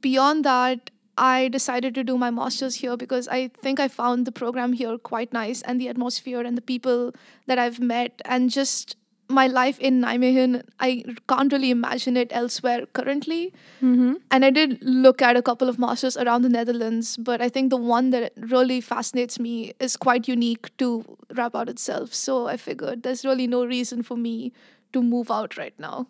beyond 0.00 0.44
that, 0.44 0.90
I 1.18 1.48
decided 1.48 1.94
to 1.96 2.04
do 2.04 2.16
my 2.16 2.30
master's 2.30 2.76
here 2.76 2.96
because 2.96 3.28
I 3.28 3.48
think 3.48 3.80
I 3.80 3.88
found 3.88 4.24
the 4.24 4.32
program 4.32 4.72
here 4.72 4.96
quite 4.96 5.32
nice, 5.34 5.60
and 5.62 5.78
the 5.78 5.88
atmosphere 5.88 6.40
and 6.40 6.56
the 6.56 6.62
people 6.62 7.12
that 7.46 7.58
I've 7.58 7.78
met, 7.78 8.22
and 8.24 8.48
just 8.48 8.96
my 9.28 9.46
life 9.46 9.78
in 9.78 10.00
Nijmegen, 10.00 10.62
I 10.80 11.04
can't 11.28 11.52
really 11.52 11.70
imagine 11.70 12.16
it 12.16 12.30
elsewhere 12.32 12.86
currently. 12.94 13.52
Mm-hmm. 13.82 14.14
And 14.30 14.44
I 14.44 14.50
did 14.50 14.78
look 14.82 15.20
at 15.20 15.36
a 15.36 15.42
couple 15.42 15.68
of 15.68 15.78
masters 15.78 16.16
around 16.16 16.42
the 16.42 16.48
Netherlands, 16.48 17.16
but 17.16 17.42
I 17.42 17.48
think 17.48 17.70
the 17.70 17.76
one 17.76 18.10
that 18.10 18.32
really 18.36 18.80
fascinates 18.80 19.38
me 19.38 19.74
is 19.78 19.96
quite 19.96 20.28
unique 20.28 20.74
to 20.78 21.04
Radboud 21.32 21.68
itself. 21.68 22.14
So 22.14 22.46
I 22.46 22.56
figured 22.56 23.02
there's 23.02 23.24
really 23.24 23.46
no 23.46 23.64
reason 23.64 24.02
for 24.02 24.16
me 24.16 24.52
to 24.92 25.02
move 25.02 25.30
out 25.30 25.56
right 25.58 25.74
now. 25.78 26.06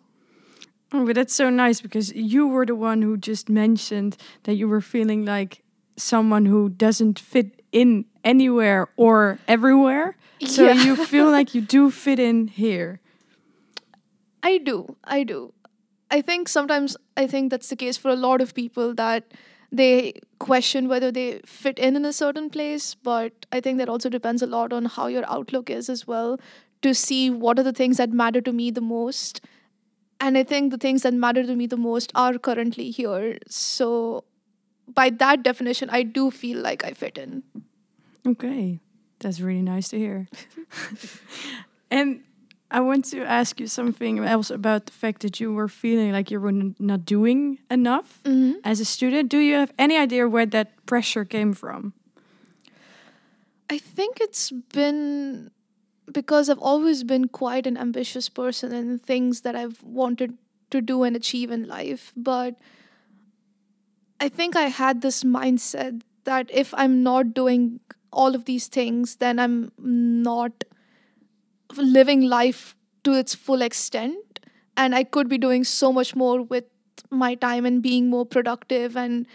Oh, 0.91 1.05
but 1.05 1.15
that's 1.15 1.35
so 1.35 1.49
nice 1.49 1.81
because 1.81 2.11
you 2.13 2.47
were 2.47 2.65
the 2.65 2.75
one 2.75 3.01
who 3.01 3.17
just 3.17 3.49
mentioned 3.49 4.17
that 4.43 4.53
you 4.55 4.67
were 4.67 4.81
feeling 4.81 5.25
like 5.25 5.61
someone 5.97 6.45
who 6.45 6.69
doesn't 6.69 7.19
fit 7.19 7.61
in 7.71 8.05
anywhere 8.23 8.87
or 8.95 9.37
everywhere. 9.47 10.15
So 10.47 10.63
Yeah. 10.63 10.83
you 10.85 10.95
feel 10.95 11.29
like 11.29 11.53
you 11.53 11.61
do 11.61 11.91
fit 11.91 12.17
in 12.17 12.47
here. 12.47 13.01
I 14.43 14.57
do. 14.57 14.95
I 15.03 15.23
do. 15.23 15.53
I 16.11 16.21
think 16.21 16.47
sometimes 16.47 16.97
I 17.15 17.27
think 17.27 17.51
that's 17.51 17.69
the 17.69 17.75
case 17.75 17.97
for 17.97 18.09
a 18.09 18.15
lot 18.15 18.41
of 18.41 18.53
people 18.53 18.93
that 18.95 19.33
they 19.71 20.13
question 20.39 20.87
whether 20.87 21.11
they 21.11 21.41
fit 21.45 21.77
in 21.77 21.95
in 21.95 22.05
a 22.05 22.13
certain 22.13 22.49
place, 22.49 22.95
but 22.95 23.45
I 23.51 23.59
think 23.59 23.77
that 23.77 23.89
also 23.89 24.09
depends 24.09 24.41
a 24.41 24.47
lot 24.47 24.73
on 24.73 24.85
how 24.85 25.07
your 25.07 25.29
outlook 25.29 25.69
is 25.69 25.89
as 25.89 26.07
well 26.07 26.39
to 26.81 26.93
see 26.93 27.29
what 27.29 27.59
are 27.59 27.63
the 27.63 27.73
things 27.73 27.97
that 27.97 28.11
matter 28.11 28.41
to 28.41 28.51
me 28.51 28.71
the 28.71 28.81
most. 28.81 29.41
And 30.19 30.37
I 30.37 30.43
think 30.43 30.71
the 30.71 30.77
things 30.77 31.03
that 31.03 31.13
matter 31.13 31.43
to 31.43 31.55
me 31.55 31.67
the 31.67 31.77
most 31.77 32.11
are 32.15 32.37
currently 32.37 32.89
here. 32.89 33.37
So 33.47 34.23
by 34.87 35.09
that 35.11 35.43
definition, 35.43 35.89
I 35.89 36.03
do 36.03 36.31
feel 36.31 36.59
like 36.59 36.83
I 36.83 36.91
fit 36.91 37.17
in. 37.17 37.43
Okay, 38.27 38.79
that's 39.19 39.39
really 39.39 39.61
nice 39.61 39.89
to 39.89 39.97
hear. 39.97 40.27
and 41.91 42.21
I 42.71 42.81
want 42.81 43.05
to 43.05 43.23
ask 43.23 43.59
you 43.59 43.67
something 43.67 44.19
else 44.19 44.51
about 44.51 44.85
the 44.85 44.91
fact 44.91 45.21
that 45.23 45.39
you 45.39 45.53
were 45.53 45.67
feeling 45.67 46.11
like 46.11 46.29
you 46.29 46.39
were 46.39 46.51
not 46.51 47.03
doing 47.03 47.57
enough 47.71 48.19
mm-hmm. 48.23 48.59
as 48.63 48.79
a 48.79 48.85
student. 48.85 49.29
Do 49.29 49.39
you 49.39 49.55
have 49.55 49.73
any 49.79 49.97
idea 49.97 50.27
where 50.27 50.45
that 50.45 50.85
pressure 50.85 51.25
came 51.25 51.53
from? 51.53 51.93
I 53.69 53.79
think 53.79 54.19
it's 54.21 54.51
been 54.51 55.51
because 56.11 56.49
I've 56.49 56.59
always 56.59 57.03
been 57.03 57.27
quite 57.27 57.67
an 57.67 57.77
ambitious 57.77 58.29
person 58.29 58.71
in 58.71 58.99
things 58.99 59.41
that 59.41 59.55
I've 59.55 59.83
wanted 59.83 60.37
to 60.71 60.81
do 60.81 61.03
and 61.03 61.15
achieve 61.15 61.51
in 61.51 61.67
life. 61.67 62.13
But 62.15 62.55
I 64.19 64.29
think 64.29 64.55
I 64.55 64.69
had 64.69 65.01
this 65.01 65.23
mindset 65.23 66.01
that 66.23 66.49
if 66.51 66.73
I'm 66.75 67.03
not 67.03 67.33
doing 67.33 67.79
all 68.11 68.35
of 68.35 68.45
these 68.45 68.67
things, 68.67 69.17
then 69.17 69.39
I'm 69.39 69.71
not 69.77 70.63
living 71.77 72.21
life 72.21 72.75
to 73.03 73.13
its 73.13 73.35
full 73.35 73.61
extent. 73.61 74.39
And 74.77 74.95
I 74.95 75.03
could 75.03 75.27
be 75.27 75.37
doing 75.37 75.63
so 75.63 75.91
much 75.91 76.15
more 76.15 76.41
with 76.41 76.65
my 77.09 77.35
time 77.35 77.65
and 77.65 77.81
being 77.81 78.09
more 78.09 78.25
productive 78.25 78.95
and 78.95 79.27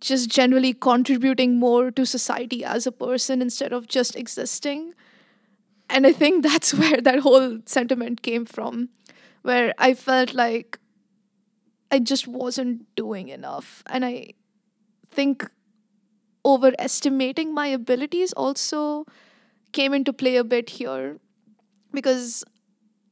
just 0.00 0.28
generally 0.28 0.72
contributing 0.74 1.58
more 1.58 1.90
to 1.90 2.04
society 2.06 2.64
as 2.64 2.86
a 2.86 2.92
person 2.92 3.42
instead 3.42 3.72
of 3.72 3.88
just 3.88 4.16
existing. 4.16 4.94
And 5.88 6.06
I 6.06 6.12
think 6.12 6.42
that's 6.50 6.74
where 6.74 7.00
that 7.00 7.20
whole 7.20 7.58
sentiment 7.66 8.22
came 8.22 8.44
from, 8.46 8.90
where 9.42 9.74
I 9.78 9.94
felt 9.94 10.34
like 10.34 10.78
I 11.90 11.98
just 11.98 12.28
wasn't 12.28 12.94
doing 12.94 13.28
enough. 13.28 13.82
And 13.86 14.04
I 14.04 14.34
think 15.10 15.48
overestimating 16.44 17.52
my 17.52 17.66
abilities 17.66 18.32
also 18.32 19.04
came 19.72 19.92
into 19.92 20.12
play 20.12 20.36
a 20.36 20.44
bit 20.44 20.70
here 20.70 21.18
because 21.92 22.44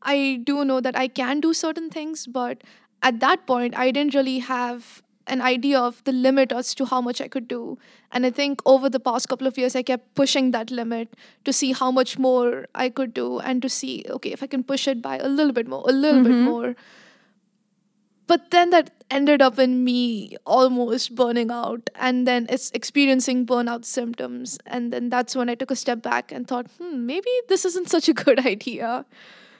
I 0.02 0.40
do 0.44 0.64
know 0.64 0.80
that 0.80 0.96
I 0.96 1.08
can 1.08 1.40
do 1.40 1.52
certain 1.52 1.90
things, 1.90 2.26
but 2.26 2.62
at 3.02 3.20
that 3.20 3.46
point, 3.46 3.76
I 3.76 3.90
didn't 3.90 4.14
really 4.14 4.38
have 4.38 5.02
an 5.26 5.40
idea 5.42 5.78
of 5.78 6.02
the 6.04 6.12
limit 6.12 6.52
as 6.52 6.74
to 6.74 6.86
how 6.86 7.00
much 7.00 7.20
I 7.20 7.28
could 7.28 7.46
do. 7.48 7.78
And 8.10 8.24
I 8.24 8.30
think 8.30 8.62
over 8.64 8.88
the 8.88 9.00
past 9.00 9.28
couple 9.28 9.46
of 9.46 9.58
years, 9.58 9.76
I 9.76 9.82
kept 9.82 10.14
pushing 10.14 10.50
that 10.52 10.70
limit 10.70 11.14
to 11.44 11.52
see 11.52 11.72
how 11.72 11.90
much 11.90 12.18
more 12.18 12.66
I 12.74 12.88
could 12.88 13.12
do 13.12 13.38
and 13.38 13.60
to 13.62 13.68
see, 13.68 14.04
okay, 14.08 14.30
if 14.30 14.42
I 14.42 14.46
can 14.46 14.64
push 14.64 14.88
it 14.88 15.02
by 15.02 15.18
a 15.18 15.28
little 15.28 15.52
bit 15.52 15.68
more, 15.68 15.84
a 15.86 15.92
little 15.92 16.22
bit 16.22 16.32
mm-hmm. 16.32 16.44
more. 16.44 16.76
But 18.28 18.50
then 18.50 18.70
that 18.70 18.90
ended 19.10 19.40
up 19.42 19.58
in 19.58 19.82
me 19.84 20.36
almost 20.46 21.14
burning 21.14 21.50
out 21.50 21.88
and 21.96 22.26
then 22.26 22.46
it's 22.50 22.70
experiencing 22.72 23.46
burnout 23.46 23.86
symptoms. 23.86 24.58
And 24.66 24.92
then 24.92 25.08
that's 25.08 25.34
when 25.34 25.48
I 25.48 25.54
took 25.54 25.70
a 25.70 25.76
step 25.76 26.02
back 26.02 26.30
and 26.30 26.46
thought, 26.46 26.66
hmm, 26.78 27.06
maybe 27.06 27.30
this 27.48 27.64
isn't 27.64 27.88
such 27.96 28.08
a 28.08 28.14
good 28.14 28.46
idea. 28.54 29.06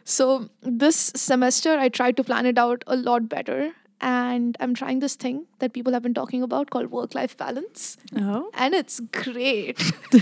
So 0.05 0.51
this 0.63 1.13
semester, 1.17 1.79
I 1.79 1.89
tried 1.89 2.17
to 2.19 2.25
plan 2.25 2.47
it 2.47 2.59
out 2.59 2.85
a 2.87 2.97
lot 2.97 3.29
better. 3.29 3.73
And 4.01 4.57
I'm 4.61 4.75
trying 4.75 5.01
this 5.01 5.17
thing 5.17 5.47
that 5.59 5.73
people 5.73 5.93
have 5.93 6.03
been 6.03 6.15
talking 6.15 6.43
about 6.43 6.71
called 6.71 6.93
work 6.93 7.15
life 7.17 7.37
balance. 7.37 7.97
Oh, 8.17 8.51
And 8.55 8.73
it's 8.75 9.01
great. 9.13 9.81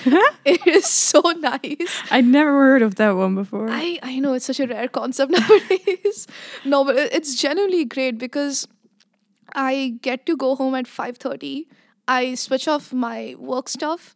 it 0.45 0.67
is 0.67 0.87
so 0.87 1.21
nice. 1.39 1.77
I 2.11 2.23
never 2.23 2.53
heard 2.53 2.81
of 2.83 2.95
that 2.95 3.17
one 3.17 3.35
before. 3.35 3.69
I, 3.71 3.99
I 4.03 4.19
know 4.19 4.33
it's 4.33 4.47
such 4.47 4.61
a 4.61 4.67
rare 4.67 4.89
concept 4.89 5.33
nowadays. 5.39 6.27
no, 6.65 6.85
but 6.85 6.97
it's 6.97 7.35
genuinely 7.35 7.85
great 7.85 8.17
because 8.19 8.67
I 9.55 9.99
get 10.01 10.25
to 10.27 10.37
go 10.37 10.55
home 10.57 10.75
at 10.75 10.87
5:30. 10.87 11.67
I 12.09 12.35
switch 12.35 12.69
off 12.69 12.93
my 12.93 13.35
work 13.39 13.69
stuff 13.69 14.15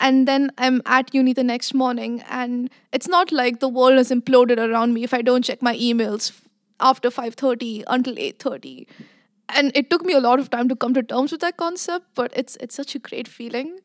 and 0.00 0.26
then 0.28 0.50
I'm 0.58 0.82
at 0.86 1.14
uni 1.14 1.32
the 1.32 1.44
next 1.44 1.72
morning 1.72 2.22
and 2.28 2.68
it's 2.92 3.08
not 3.08 3.32
like 3.32 3.60
the 3.60 3.68
world 3.68 3.96
has 3.96 4.10
imploded 4.10 4.58
around 4.58 4.92
me 4.94 5.04
if 5.04 5.14
I 5.14 5.22
don't 5.22 5.44
check 5.44 5.62
my 5.62 5.76
emails 5.76 6.32
after 6.80 7.10
5:30 7.10 7.84
until 7.86 8.18
8:30. 8.18 8.86
And 9.48 9.72
it 9.74 9.88
took 9.90 10.04
me 10.04 10.12
a 10.12 10.20
lot 10.20 10.38
of 10.40 10.50
time 10.50 10.68
to 10.68 10.76
come 10.76 10.92
to 10.94 11.02
terms 11.02 11.32
with 11.32 11.40
that 11.40 11.56
concept, 11.56 12.06
but 12.14 12.32
it's 12.36 12.56
it's 12.60 12.74
such 12.74 12.94
a 12.94 12.98
great 12.98 13.28
feeling. 13.28 13.78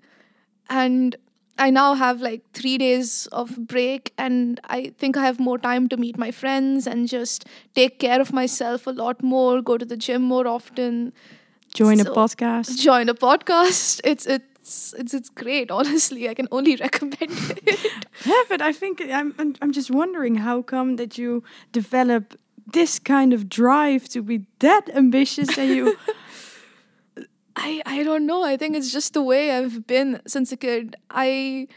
And 0.69 1.15
I 1.58 1.69
now 1.69 1.93
have 1.93 2.19
like 2.21 2.41
three 2.53 2.77
days 2.77 3.27
of 3.32 3.56
break, 3.67 4.12
and 4.17 4.60
I 4.69 4.91
think 4.97 5.15
I 5.17 5.25
have 5.25 5.39
more 5.39 5.58
time 5.60 5.88
to 5.89 5.97
meet 5.97 6.17
my 6.17 6.32
friends 6.32 6.88
and 6.88 7.08
just 7.08 7.45
take 7.75 7.99
care 7.99 8.19
of 8.21 8.34
myself 8.34 8.88
a 8.88 8.91
lot 8.91 9.21
more, 9.23 9.62
go 9.62 9.77
to 9.77 9.86
the 9.86 9.95
gym 9.97 10.21
more 10.23 10.47
often, 10.47 11.13
Join 11.75 11.99
a 11.99 12.06
podcast. 12.06 12.77
join 12.79 13.10
a 13.10 13.13
podcast. 13.15 14.01
It's 14.13 14.25
it's 14.27 14.93
it's 14.97 15.13
it's 15.13 15.29
great. 15.29 15.71
Honestly, 15.71 16.27
I 16.29 16.34
can 16.34 16.47
only 16.51 16.75
recommend 16.86 17.32
it. 17.67 18.06
Yeah, 18.25 18.43
but 18.49 18.62
I 18.62 18.71
think 18.73 19.01
I'm, 19.01 19.34
I'm 19.39 19.56
I'm 19.62 19.71
just 19.71 19.89
wondering 19.91 20.36
how 20.36 20.62
come 20.62 20.95
that 20.97 21.17
you 21.17 21.43
develop 21.71 22.36
this 22.65 22.99
kind 22.99 23.34
of 23.34 23.49
drive 23.49 24.08
to 24.10 24.21
be 24.21 24.45
that 24.60 24.89
ambitious 24.95 25.56
that 25.56 25.67
you 25.67 25.97
I 27.56 27.82
I 27.86 28.04
don't 28.04 28.26
know. 28.26 28.43
I 28.43 28.58
think 28.58 28.76
it's 28.76 28.91
just 28.91 29.13
the 29.13 29.21
way 29.21 29.52
I've 29.52 29.86
been 29.86 30.21
since 30.26 30.52
a 30.52 30.58
kid. 30.58 30.95
I 31.10 31.67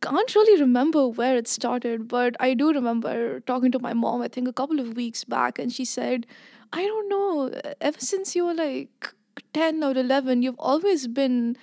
can't 0.00 0.34
really 0.34 0.60
remember 0.60 1.06
where 1.08 1.36
it 1.36 1.46
started, 1.46 2.08
but 2.08 2.36
I 2.40 2.54
do 2.54 2.72
remember 2.72 3.40
talking 3.40 3.70
to 3.72 3.78
my 3.78 3.92
mom. 3.92 4.22
I 4.22 4.28
think 4.28 4.48
a 4.48 4.52
couple 4.52 4.80
of 4.80 4.96
weeks 4.96 5.24
back, 5.24 5.58
and 5.58 5.72
she 5.72 5.84
said, 5.84 6.26
"I 6.72 6.84
don't 6.84 7.08
know. 7.08 7.50
Ever 7.80 8.00
since 8.00 8.34
you 8.34 8.46
were 8.46 8.54
like 8.54 9.14
ten 9.52 9.84
or 9.84 9.92
eleven, 9.92 10.42
you've 10.42 10.58
always 10.58 11.06
been 11.06 11.56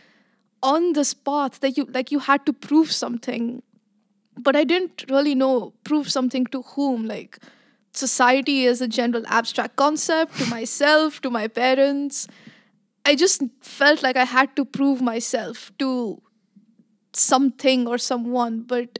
on 0.63 0.93
this 0.93 1.13
path 1.13 1.59
that 1.59 1.77
you 1.77 1.85
like 1.85 2.11
you 2.11 2.19
had 2.19 2.45
to 2.45 2.53
prove 2.53 2.91
something, 2.91 3.61
but 4.37 4.55
I 4.55 4.63
didn't 4.63 5.05
really 5.09 5.35
know 5.35 5.73
prove 5.83 6.09
something 6.11 6.45
to 6.57 6.61
whom. 6.73 7.05
Like 7.07 7.39
society 7.97 8.65
is 8.65 8.81
a 8.81 8.87
general 8.87 9.23
abstract 9.27 9.75
concept 9.75 10.37
to 10.39 10.45
myself, 10.49 11.21
to 11.21 11.29
my 11.29 11.47
parents." 11.47 12.27
I 13.05 13.15
just 13.15 13.41
felt 13.61 14.03
like 14.03 14.17
I 14.17 14.25
had 14.25 14.55
to 14.57 14.65
prove 14.65 15.01
myself 15.01 15.71
to 15.79 16.21
something 17.13 17.87
or 17.87 17.97
someone. 17.97 18.61
But 18.61 18.99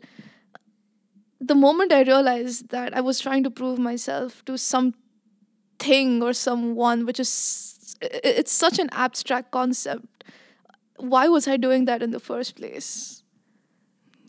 the 1.41 1.55
moment 1.55 1.91
I 1.91 2.03
realized 2.03 2.69
that 2.69 2.95
I 2.95 3.01
was 3.01 3.19
trying 3.19 3.43
to 3.43 3.49
prove 3.49 3.77
myself 3.77 4.43
to 4.45 4.57
something 4.57 6.23
or 6.23 6.33
someone, 6.33 7.05
which 7.05 7.19
is, 7.19 7.97
it's 8.01 8.51
such 8.51 8.79
an 8.79 8.89
abstract 8.91 9.51
concept. 9.51 10.23
Why 10.97 11.27
was 11.27 11.47
I 11.47 11.57
doing 11.57 11.85
that 11.85 12.01
in 12.01 12.11
the 12.11 12.19
first 12.19 12.55
place? 12.55 13.23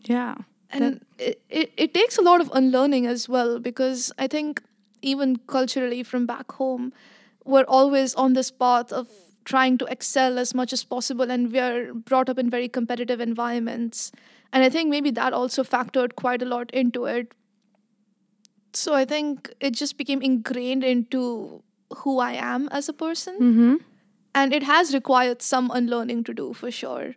yeah 0.05 0.35
and 0.71 1.05
it, 1.17 1.41
it, 1.49 1.71
it 1.77 1.93
takes 1.93 2.17
a 2.17 2.21
lot 2.21 2.41
of 2.41 2.51
unlearning 2.53 3.05
as 3.05 3.27
well 3.27 3.59
because 3.59 4.11
i 4.17 4.27
think 4.27 4.61
even 5.01 5.37
culturally 5.47 6.03
from 6.03 6.25
back 6.25 6.51
home 6.53 6.91
we're 7.45 7.63
always 7.63 8.13
on 8.15 8.33
this 8.33 8.51
path 8.51 8.91
of 8.91 9.07
trying 9.45 9.77
to 9.79 9.85
excel 9.85 10.37
as 10.37 10.53
much 10.53 10.71
as 10.71 10.83
possible 10.83 11.31
and 11.31 11.51
we're 11.51 11.93
brought 11.93 12.29
up 12.29 12.37
in 12.37 12.49
very 12.49 12.67
competitive 12.69 13.19
environments. 13.19 14.11
And 14.53 14.63
i 14.63 14.69
think 14.69 14.89
maybe 14.89 15.11
that 15.11 15.33
also 15.33 15.63
factored 15.63 16.15
quite 16.15 16.41
a 16.41 16.45
lot 16.45 16.71
into 16.71 17.05
it. 17.05 17.33
So 18.73 18.93
i 18.93 19.05
think 19.05 19.51
it 19.59 19.73
just 19.81 19.97
became 19.97 20.21
ingrained 20.21 20.83
into 20.83 21.63
who 22.01 22.19
i 22.19 22.33
am 22.33 22.67
as 22.79 22.89
a 22.89 22.93
person. 22.93 23.39
Mm-hmm. 23.49 23.75
and 24.39 24.53
it 24.55 24.63
has 24.69 24.93
required 24.93 25.41
some 25.45 25.71
unlearning 25.77 26.19
to 26.25 26.33
do 26.39 26.43
for 26.57 26.69
sure 26.79 27.07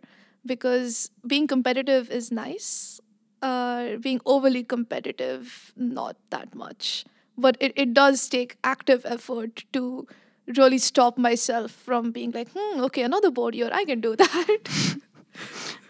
because 0.51 0.95
being 1.33 1.45
competitive 1.51 2.09
is 2.19 2.29
nice 2.37 2.69
uh, 3.43 3.97
being 3.97 4.21
overly 4.25 4.63
competitive, 4.63 5.73
not 5.75 6.15
that 6.29 6.55
much. 6.55 7.05
But 7.37 7.57
it, 7.59 7.73
it 7.75 7.93
does 7.93 8.29
take 8.29 8.57
active 8.63 9.05
effort 9.05 9.65
to 9.73 10.07
really 10.57 10.77
stop 10.77 11.17
myself 11.17 11.71
from 11.71 12.11
being 12.11 12.31
like, 12.31 12.49
hmm, 12.55 12.81
okay, 12.83 13.03
another 13.03 13.31
board 13.31 13.55
year, 13.55 13.69
I 13.71 13.85
can 13.85 14.01
do 14.01 14.15
that. 14.23 14.97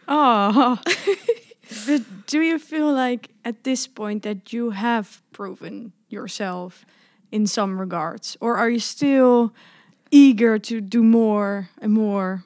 Oh, 0.08 0.80
but 1.88 2.02
do 2.28 2.42
you 2.42 2.60
feel 2.60 2.92
like 2.92 3.30
at 3.46 3.64
this 3.64 3.88
point 3.88 4.24
that 4.24 4.52
you 4.52 4.72
have 4.72 5.22
proven 5.32 5.94
yourself 6.10 6.86
in 7.32 7.48
some 7.48 7.80
regards, 7.80 8.38
or 8.42 8.58
are 8.58 8.70
you 8.70 8.80
still 8.80 9.54
eager 10.12 10.60
to 10.60 10.82
do 10.82 11.04
more 11.04 11.70
and 11.82 11.94
more? 11.94 12.46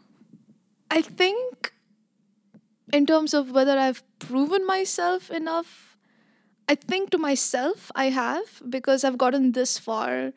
I 0.90 1.02
think, 1.02 1.74
in 2.94 3.06
terms 3.06 3.34
of 3.34 3.52
whether 3.52 3.78
I've 3.78 4.04
proven 4.20 4.66
myself 4.66 5.30
enough, 5.30 5.98
I 6.70 6.76
think 6.76 7.12
to 7.12 7.18
myself 7.18 7.92
I 7.96 8.06
have 8.06 8.62
because 8.70 9.04
I've 9.04 9.18
gotten 9.18 9.54
this 9.54 9.78
far 9.78 10.34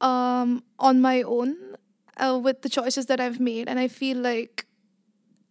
um, 0.00 0.62
on 0.78 1.00
my 1.00 1.22
own 1.22 1.56
uh, 2.16 2.38
with 2.42 2.62
the 2.62 2.68
choices 2.68 3.06
that 3.06 3.20
I've 3.20 3.40
made. 3.40 3.68
And 3.68 3.78
I 3.78 3.88
feel 3.88 4.18
like 4.18 4.66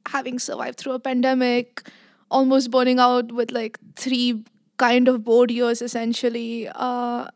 having 0.08 0.39
survived 0.39 0.77
through 0.77 0.93
a 0.93 0.99
pandemic, 0.99 1.88
almost 2.29 2.71
burning 2.71 2.99
out 2.99 3.32
with 3.32 3.51
like 3.51 3.77
three 3.95 4.43
kind 4.77 5.08
of 5.08 5.23
board 5.23 5.51
years 5.51 5.82
essentially, 5.82 6.67
uh, 6.67 7.27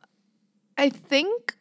I 0.77 0.89
think 0.89 1.55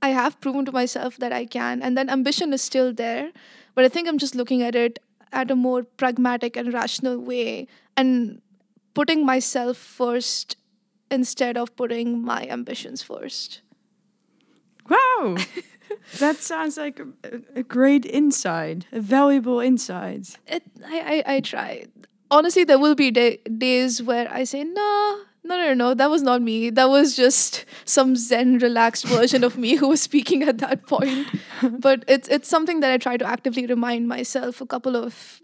I 0.00 0.08
have 0.10 0.40
proven 0.40 0.64
to 0.66 0.72
myself 0.72 1.16
that 1.18 1.32
I 1.32 1.44
can. 1.44 1.82
And 1.82 1.96
then 1.96 2.08
ambition 2.08 2.52
is 2.52 2.62
still 2.62 2.92
there. 2.92 3.32
But 3.74 3.84
I 3.84 3.88
think 3.88 4.06
I'm 4.06 4.18
just 4.18 4.34
looking 4.34 4.62
at 4.62 4.74
it 4.74 4.98
at 5.34 5.50
a 5.50 5.56
more 5.56 5.82
pragmatic 5.82 6.56
and 6.56 6.72
rational 6.72 7.18
way 7.18 7.66
and 7.96 8.40
putting 8.94 9.26
myself 9.26 9.76
first 9.76 10.56
instead 11.10 11.56
of 11.56 11.74
putting 11.76 12.22
my 12.22 12.46
ambitions 12.48 13.02
first. 13.02 13.60
Wow, 14.88 15.36
that 16.18 16.36
sounds 16.36 16.76
like 16.76 17.00
a, 17.00 17.40
a 17.56 17.62
great 17.62 18.04
insight, 18.06 18.86
a 18.92 19.00
valuable 19.00 19.60
insight. 19.60 20.38
It, 20.46 20.62
I, 20.86 21.22
I, 21.26 21.34
I 21.34 21.40
try. 21.40 21.86
Honestly, 22.30 22.64
there 22.64 22.78
will 22.78 22.94
be 22.94 23.10
day, 23.10 23.38
days 23.58 24.02
where 24.02 24.32
I 24.32 24.44
say, 24.44 24.64
nah, 24.64 25.16
no, 25.44 25.56
no, 25.56 25.74
no, 25.74 25.94
that 25.94 26.10
was 26.10 26.22
not 26.22 26.40
me. 26.40 26.70
That 26.70 26.88
was 26.88 27.14
just 27.14 27.66
some 27.84 28.16
zen, 28.16 28.58
relaxed 28.58 29.04
version 29.06 29.44
of 29.44 29.58
me 29.58 29.74
who 29.76 29.88
was 29.88 30.00
speaking 30.00 30.42
at 30.42 30.58
that 30.58 30.86
point. 30.86 31.28
but 31.62 32.04
it's 32.08 32.28
it's 32.28 32.48
something 32.48 32.80
that 32.80 32.90
I 32.90 32.96
try 32.96 33.16
to 33.18 33.24
actively 33.26 33.66
remind 33.66 34.08
myself 34.08 34.60
a 34.60 34.66
couple 34.66 34.96
of 34.96 35.42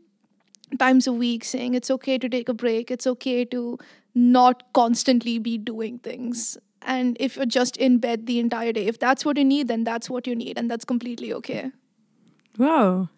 times 0.79 1.07
a 1.07 1.13
week, 1.13 1.45
saying 1.45 1.75
it's 1.75 1.91
okay 1.91 2.17
to 2.17 2.29
take 2.29 2.49
a 2.49 2.55
break. 2.55 2.91
It's 2.91 3.07
okay 3.07 3.45
to 3.47 3.79
not 4.15 4.73
constantly 4.73 5.39
be 5.39 5.59
doing 5.59 5.99
things. 5.99 6.57
And 6.83 7.17
if 7.21 7.37
you're 7.37 7.45
just 7.45 7.77
in 7.77 7.99
bed 7.99 8.27
the 8.27 8.39
entire 8.39 8.73
day, 8.73 8.87
if 8.87 8.99
that's 8.99 9.25
what 9.25 9.37
you 9.37 9.45
need, 9.45 9.69
then 9.69 9.85
that's 9.85 10.09
what 10.09 10.27
you 10.27 10.35
need, 10.35 10.57
and 10.57 10.71
that's 10.71 10.85
completely 10.85 11.33
okay. 11.35 11.73
Wow. 12.57 13.11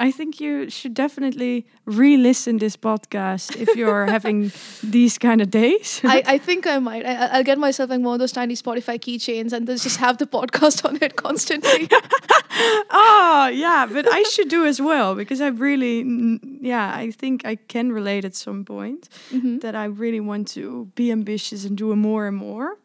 I 0.00 0.10
think 0.10 0.40
you 0.40 0.70
should 0.70 0.94
definitely 0.94 1.66
re-listen 1.84 2.56
this 2.58 2.74
podcast 2.76 3.54
if 3.60 3.76
you're 3.76 4.06
having 4.16 4.50
these 4.82 5.18
kind 5.18 5.42
of 5.42 5.50
days. 5.50 6.00
I, 6.04 6.22
I 6.26 6.38
think 6.38 6.66
I 6.66 6.78
might. 6.78 7.04
I, 7.04 7.26
I'll 7.36 7.44
get 7.44 7.58
myself 7.58 7.90
like 7.90 8.00
one 8.00 8.14
of 8.14 8.18
those 8.18 8.32
tiny 8.32 8.54
Spotify 8.54 8.98
keychains 8.98 9.52
and 9.52 9.66
just 9.66 9.98
have 9.98 10.16
the 10.16 10.26
podcast 10.26 10.84
on 10.88 10.96
it 11.02 11.16
constantly. 11.16 11.88
oh 12.90 13.50
yeah, 13.52 13.86
but 13.92 14.06
I 14.10 14.22
should 14.22 14.48
do 14.48 14.64
as 14.64 14.80
well 14.80 15.14
because 15.14 15.40
I 15.42 15.48
really, 15.48 16.02
mm, 16.04 16.38
yeah, 16.62 16.94
I 16.96 17.10
think 17.10 17.44
I 17.44 17.56
can 17.56 17.92
relate 17.92 18.24
at 18.24 18.34
some 18.34 18.64
point 18.64 19.08
Mhm. 19.30 19.60
that 19.60 19.74
I 19.74 19.84
really 19.84 20.20
want 20.20 20.48
to 20.54 20.86
be 20.94 21.12
ambitious 21.12 21.64
and 21.66 21.76
do 21.76 21.94
more 21.94 22.26
and 22.26 22.36
more. 22.36 22.78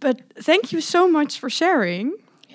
But 0.00 0.20
thank 0.36 0.72
you 0.72 0.80
so 0.80 1.08
much 1.08 1.40
for 1.40 1.50
sharing. 1.50 2.12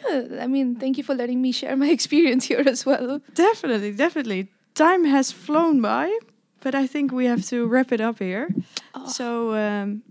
Yeah, 0.07 0.41
I 0.41 0.47
mean, 0.47 0.75
thank 0.75 0.97
you 0.97 1.03
for 1.03 1.15
letting 1.15 1.41
me 1.41 1.51
share 1.51 1.75
my 1.75 1.89
experience 1.97 2.45
here 2.45 2.63
as 2.65 2.85
well. 2.85 3.21
Definitely, 3.33 3.91
definitely. 3.93 4.49
Time 4.75 5.05
has 5.05 5.31
flown 5.31 5.81
by, 5.81 6.17
but 6.61 6.73
I 6.73 6.87
think 6.87 7.11
we 7.11 7.25
have 7.25 7.45
to 7.45 7.67
wrap 7.67 7.91
it 7.91 8.01
up 8.01 8.19
here. 8.19 8.49
Oh. 8.95 9.07
So 9.07 9.53
um, 9.55 10.03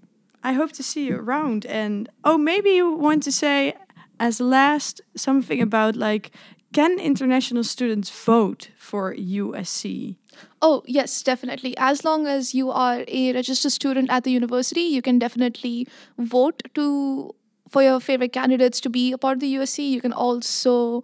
I 0.43 0.53
hope 0.53 0.73
to 0.73 0.83
see 0.83 1.07
you 1.07 1.17
around. 1.17 1.67
And 1.67 2.09
oh, 2.25 2.39
maybe 2.39 2.71
you 2.71 2.93
want 2.93 3.23
to 3.25 3.33
say 3.33 3.75
as 4.21 4.41
last 4.41 5.01
something 5.17 5.61
about 5.61 5.97
like, 5.97 6.31
can 6.73 6.99
international 6.99 7.65
students 7.65 8.09
vote 8.09 8.71
for 8.77 9.15
USC? 9.15 10.17
Oh, 10.63 10.83
yes, 10.87 11.23
definitely. 11.23 11.77
As 11.77 12.05
long 12.05 12.27
as 12.27 12.55
you 12.55 12.71
are 12.71 13.05
a 13.09 13.33
registered 13.33 13.73
student 13.73 14.11
at 14.11 14.25
the 14.25 14.31
university, 14.31 14.81
you 14.81 15.03
can 15.03 15.19
definitely 15.19 15.87
vote 16.19 16.63
to 16.75 17.35
for 17.73 17.83
your 17.83 17.99
favorite 18.07 18.33
candidates 18.33 18.81
to 18.87 18.91
be 18.95 19.13
a 19.13 19.19
part 19.19 19.37
of 19.39 19.41
the 19.41 19.55
USC. 19.57 19.89
You 19.91 20.01
can 20.01 20.13
also 20.13 21.03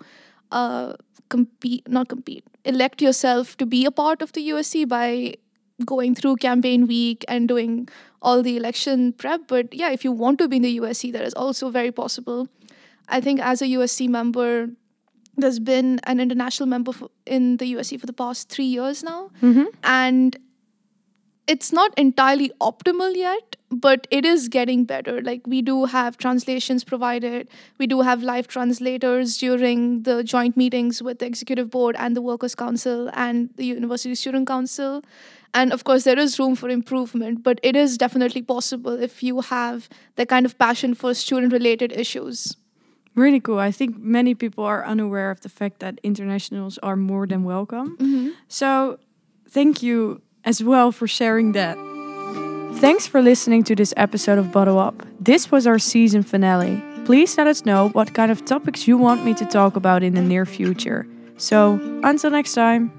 uh, 0.53 0.95
compete, 1.35 1.89
not 1.89 2.09
compete, 2.09 2.45
elect 2.65 3.03
yourself 3.03 3.57
to 3.57 3.67
be 3.67 3.85
a 3.91 3.91
part 3.91 4.23
of 4.23 4.33
the 4.33 4.49
USC 4.51 4.87
by 4.89 5.35
going 5.85 6.15
through 6.15 6.37
campaign 6.37 6.87
week 6.87 7.25
and 7.29 7.49
doing 7.49 7.89
all 8.21 8.43
the 8.43 8.57
election 8.57 9.13
prep. 9.13 9.43
But 9.49 9.73
yeah, 9.73 9.91
if 9.91 10.05
you 10.05 10.13
want 10.13 10.39
to 10.41 10.49
be 10.49 10.57
in 10.57 10.63
the 10.63 10.79
USC, 10.79 11.13
that 11.13 11.23
is 11.23 11.35
also 11.35 11.71
very 11.71 11.93
possible. 11.93 12.49
I 13.09 13.21
think 13.21 13.41
as 13.41 13.63
a 13.63 13.67
USC 13.67 14.09
member, 14.09 14.69
there's 15.37 15.61
been 15.61 16.01
an 16.05 16.21
international 16.21 16.67
member 16.69 16.93
for, 16.93 17.09
in 17.25 17.57
the 17.59 17.73
USC 17.75 17.99
for 18.01 18.07
the 18.07 18.13
past 18.13 18.49
three 18.51 18.65
years 18.65 19.03
now 19.05 19.31
Mm-hmm. 19.41 19.67
and 19.85 20.37
it's 21.47 21.73
not 21.73 21.95
entirely 21.97 22.51
optimal 22.61 23.15
yet 23.17 23.57
but 23.71 24.07
it 24.11 24.25
is 24.25 24.49
getting 24.49 24.85
better 24.85 25.21
like 25.23 25.47
we 25.47 25.61
do 25.61 25.85
have 25.85 26.17
translations 26.17 26.85
provided 26.85 27.49
we 27.79 27.87
do 27.87 28.01
have 28.01 28.23
live 28.23 28.49
translators 28.49 29.37
during 29.37 30.03
the 30.03 30.23
joint 30.25 30.57
meetings 30.57 31.03
with 31.03 31.19
the 31.19 31.27
executive 31.27 31.71
board 31.71 31.95
and 31.99 32.17
the 32.17 32.23
workers 32.23 32.55
council 32.55 33.11
and 33.13 33.51
the 33.57 33.65
university 33.65 34.15
student 34.15 34.47
council 34.47 35.03
and 35.53 35.73
of 35.73 35.85
course 35.85 36.05
there 36.05 36.19
is 36.19 36.39
room 36.39 36.55
for 36.55 36.69
improvement 36.69 37.43
but 37.43 37.61
it 37.63 37.77
is 37.77 37.99
definitely 37.99 38.43
possible 38.43 39.03
if 39.03 39.23
you 39.23 39.41
have 39.43 39.89
the 40.17 40.25
kind 40.25 40.47
of 40.47 40.59
passion 40.59 40.95
for 40.95 41.13
student 41.15 41.53
related 41.53 41.93
issues 41.93 42.57
Really 43.19 43.41
cool. 43.41 43.59
I 43.59 43.73
think 43.73 43.99
many 43.99 44.37
people 44.37 44.63
are 44.63 44.87
unaware 44.87 45.33
of 45.33 45.41
the 45.41 45.49
fact 45.49 45.81
that 45.81 45.99
internationals 46.05 46.79
are 46.85 46.95
more 46.95 47.27
than 47.27 47.43
welcome. 47.43 47.97
Mm-hmm. 47.97 48.29
So, 48.47 49.01
thank 49.49 49.83
you 49.83 50.23
as 50.45 50.63
well 50.63 50.93
for 50.93 51.09
sharing 51.09 51.51
that. 51.53 51.77
Thanks 52.77 53.07
for 53.07 53.21
listening 53.21 53.65
to 53.65 53.75
this 53.75 53.93
episode 53.97 54.39
of 54.39 54.53
Bottle 54.53 54.79
Up. 54.79 55.05
This 55.19 55.51
was 55.51 55.67
our 55.67 55.79
season 55.79 56.23
finale. 56.23 56.83
Please 57.05 57.37
let 57.37 57.47
us 57.47 57.65
know 57.65 57.89
what 57.89 58.15
kind 58.15 58.31
of 58.31 58.45
topics 58.45 58.87
you 58.87 58.97
want 58.97 59.25
me 59.25 59.35
to 59.35 59.45
talk 59.47 59.75
about 59.75 60.03
in 60.03 60.15
the 60.15 60.23
near 60.23 60.47
future. 60.47 61.07
So, 61.39 61.81
until 62.05 62.31
next 62.31 62.55
time. 62.55 62.98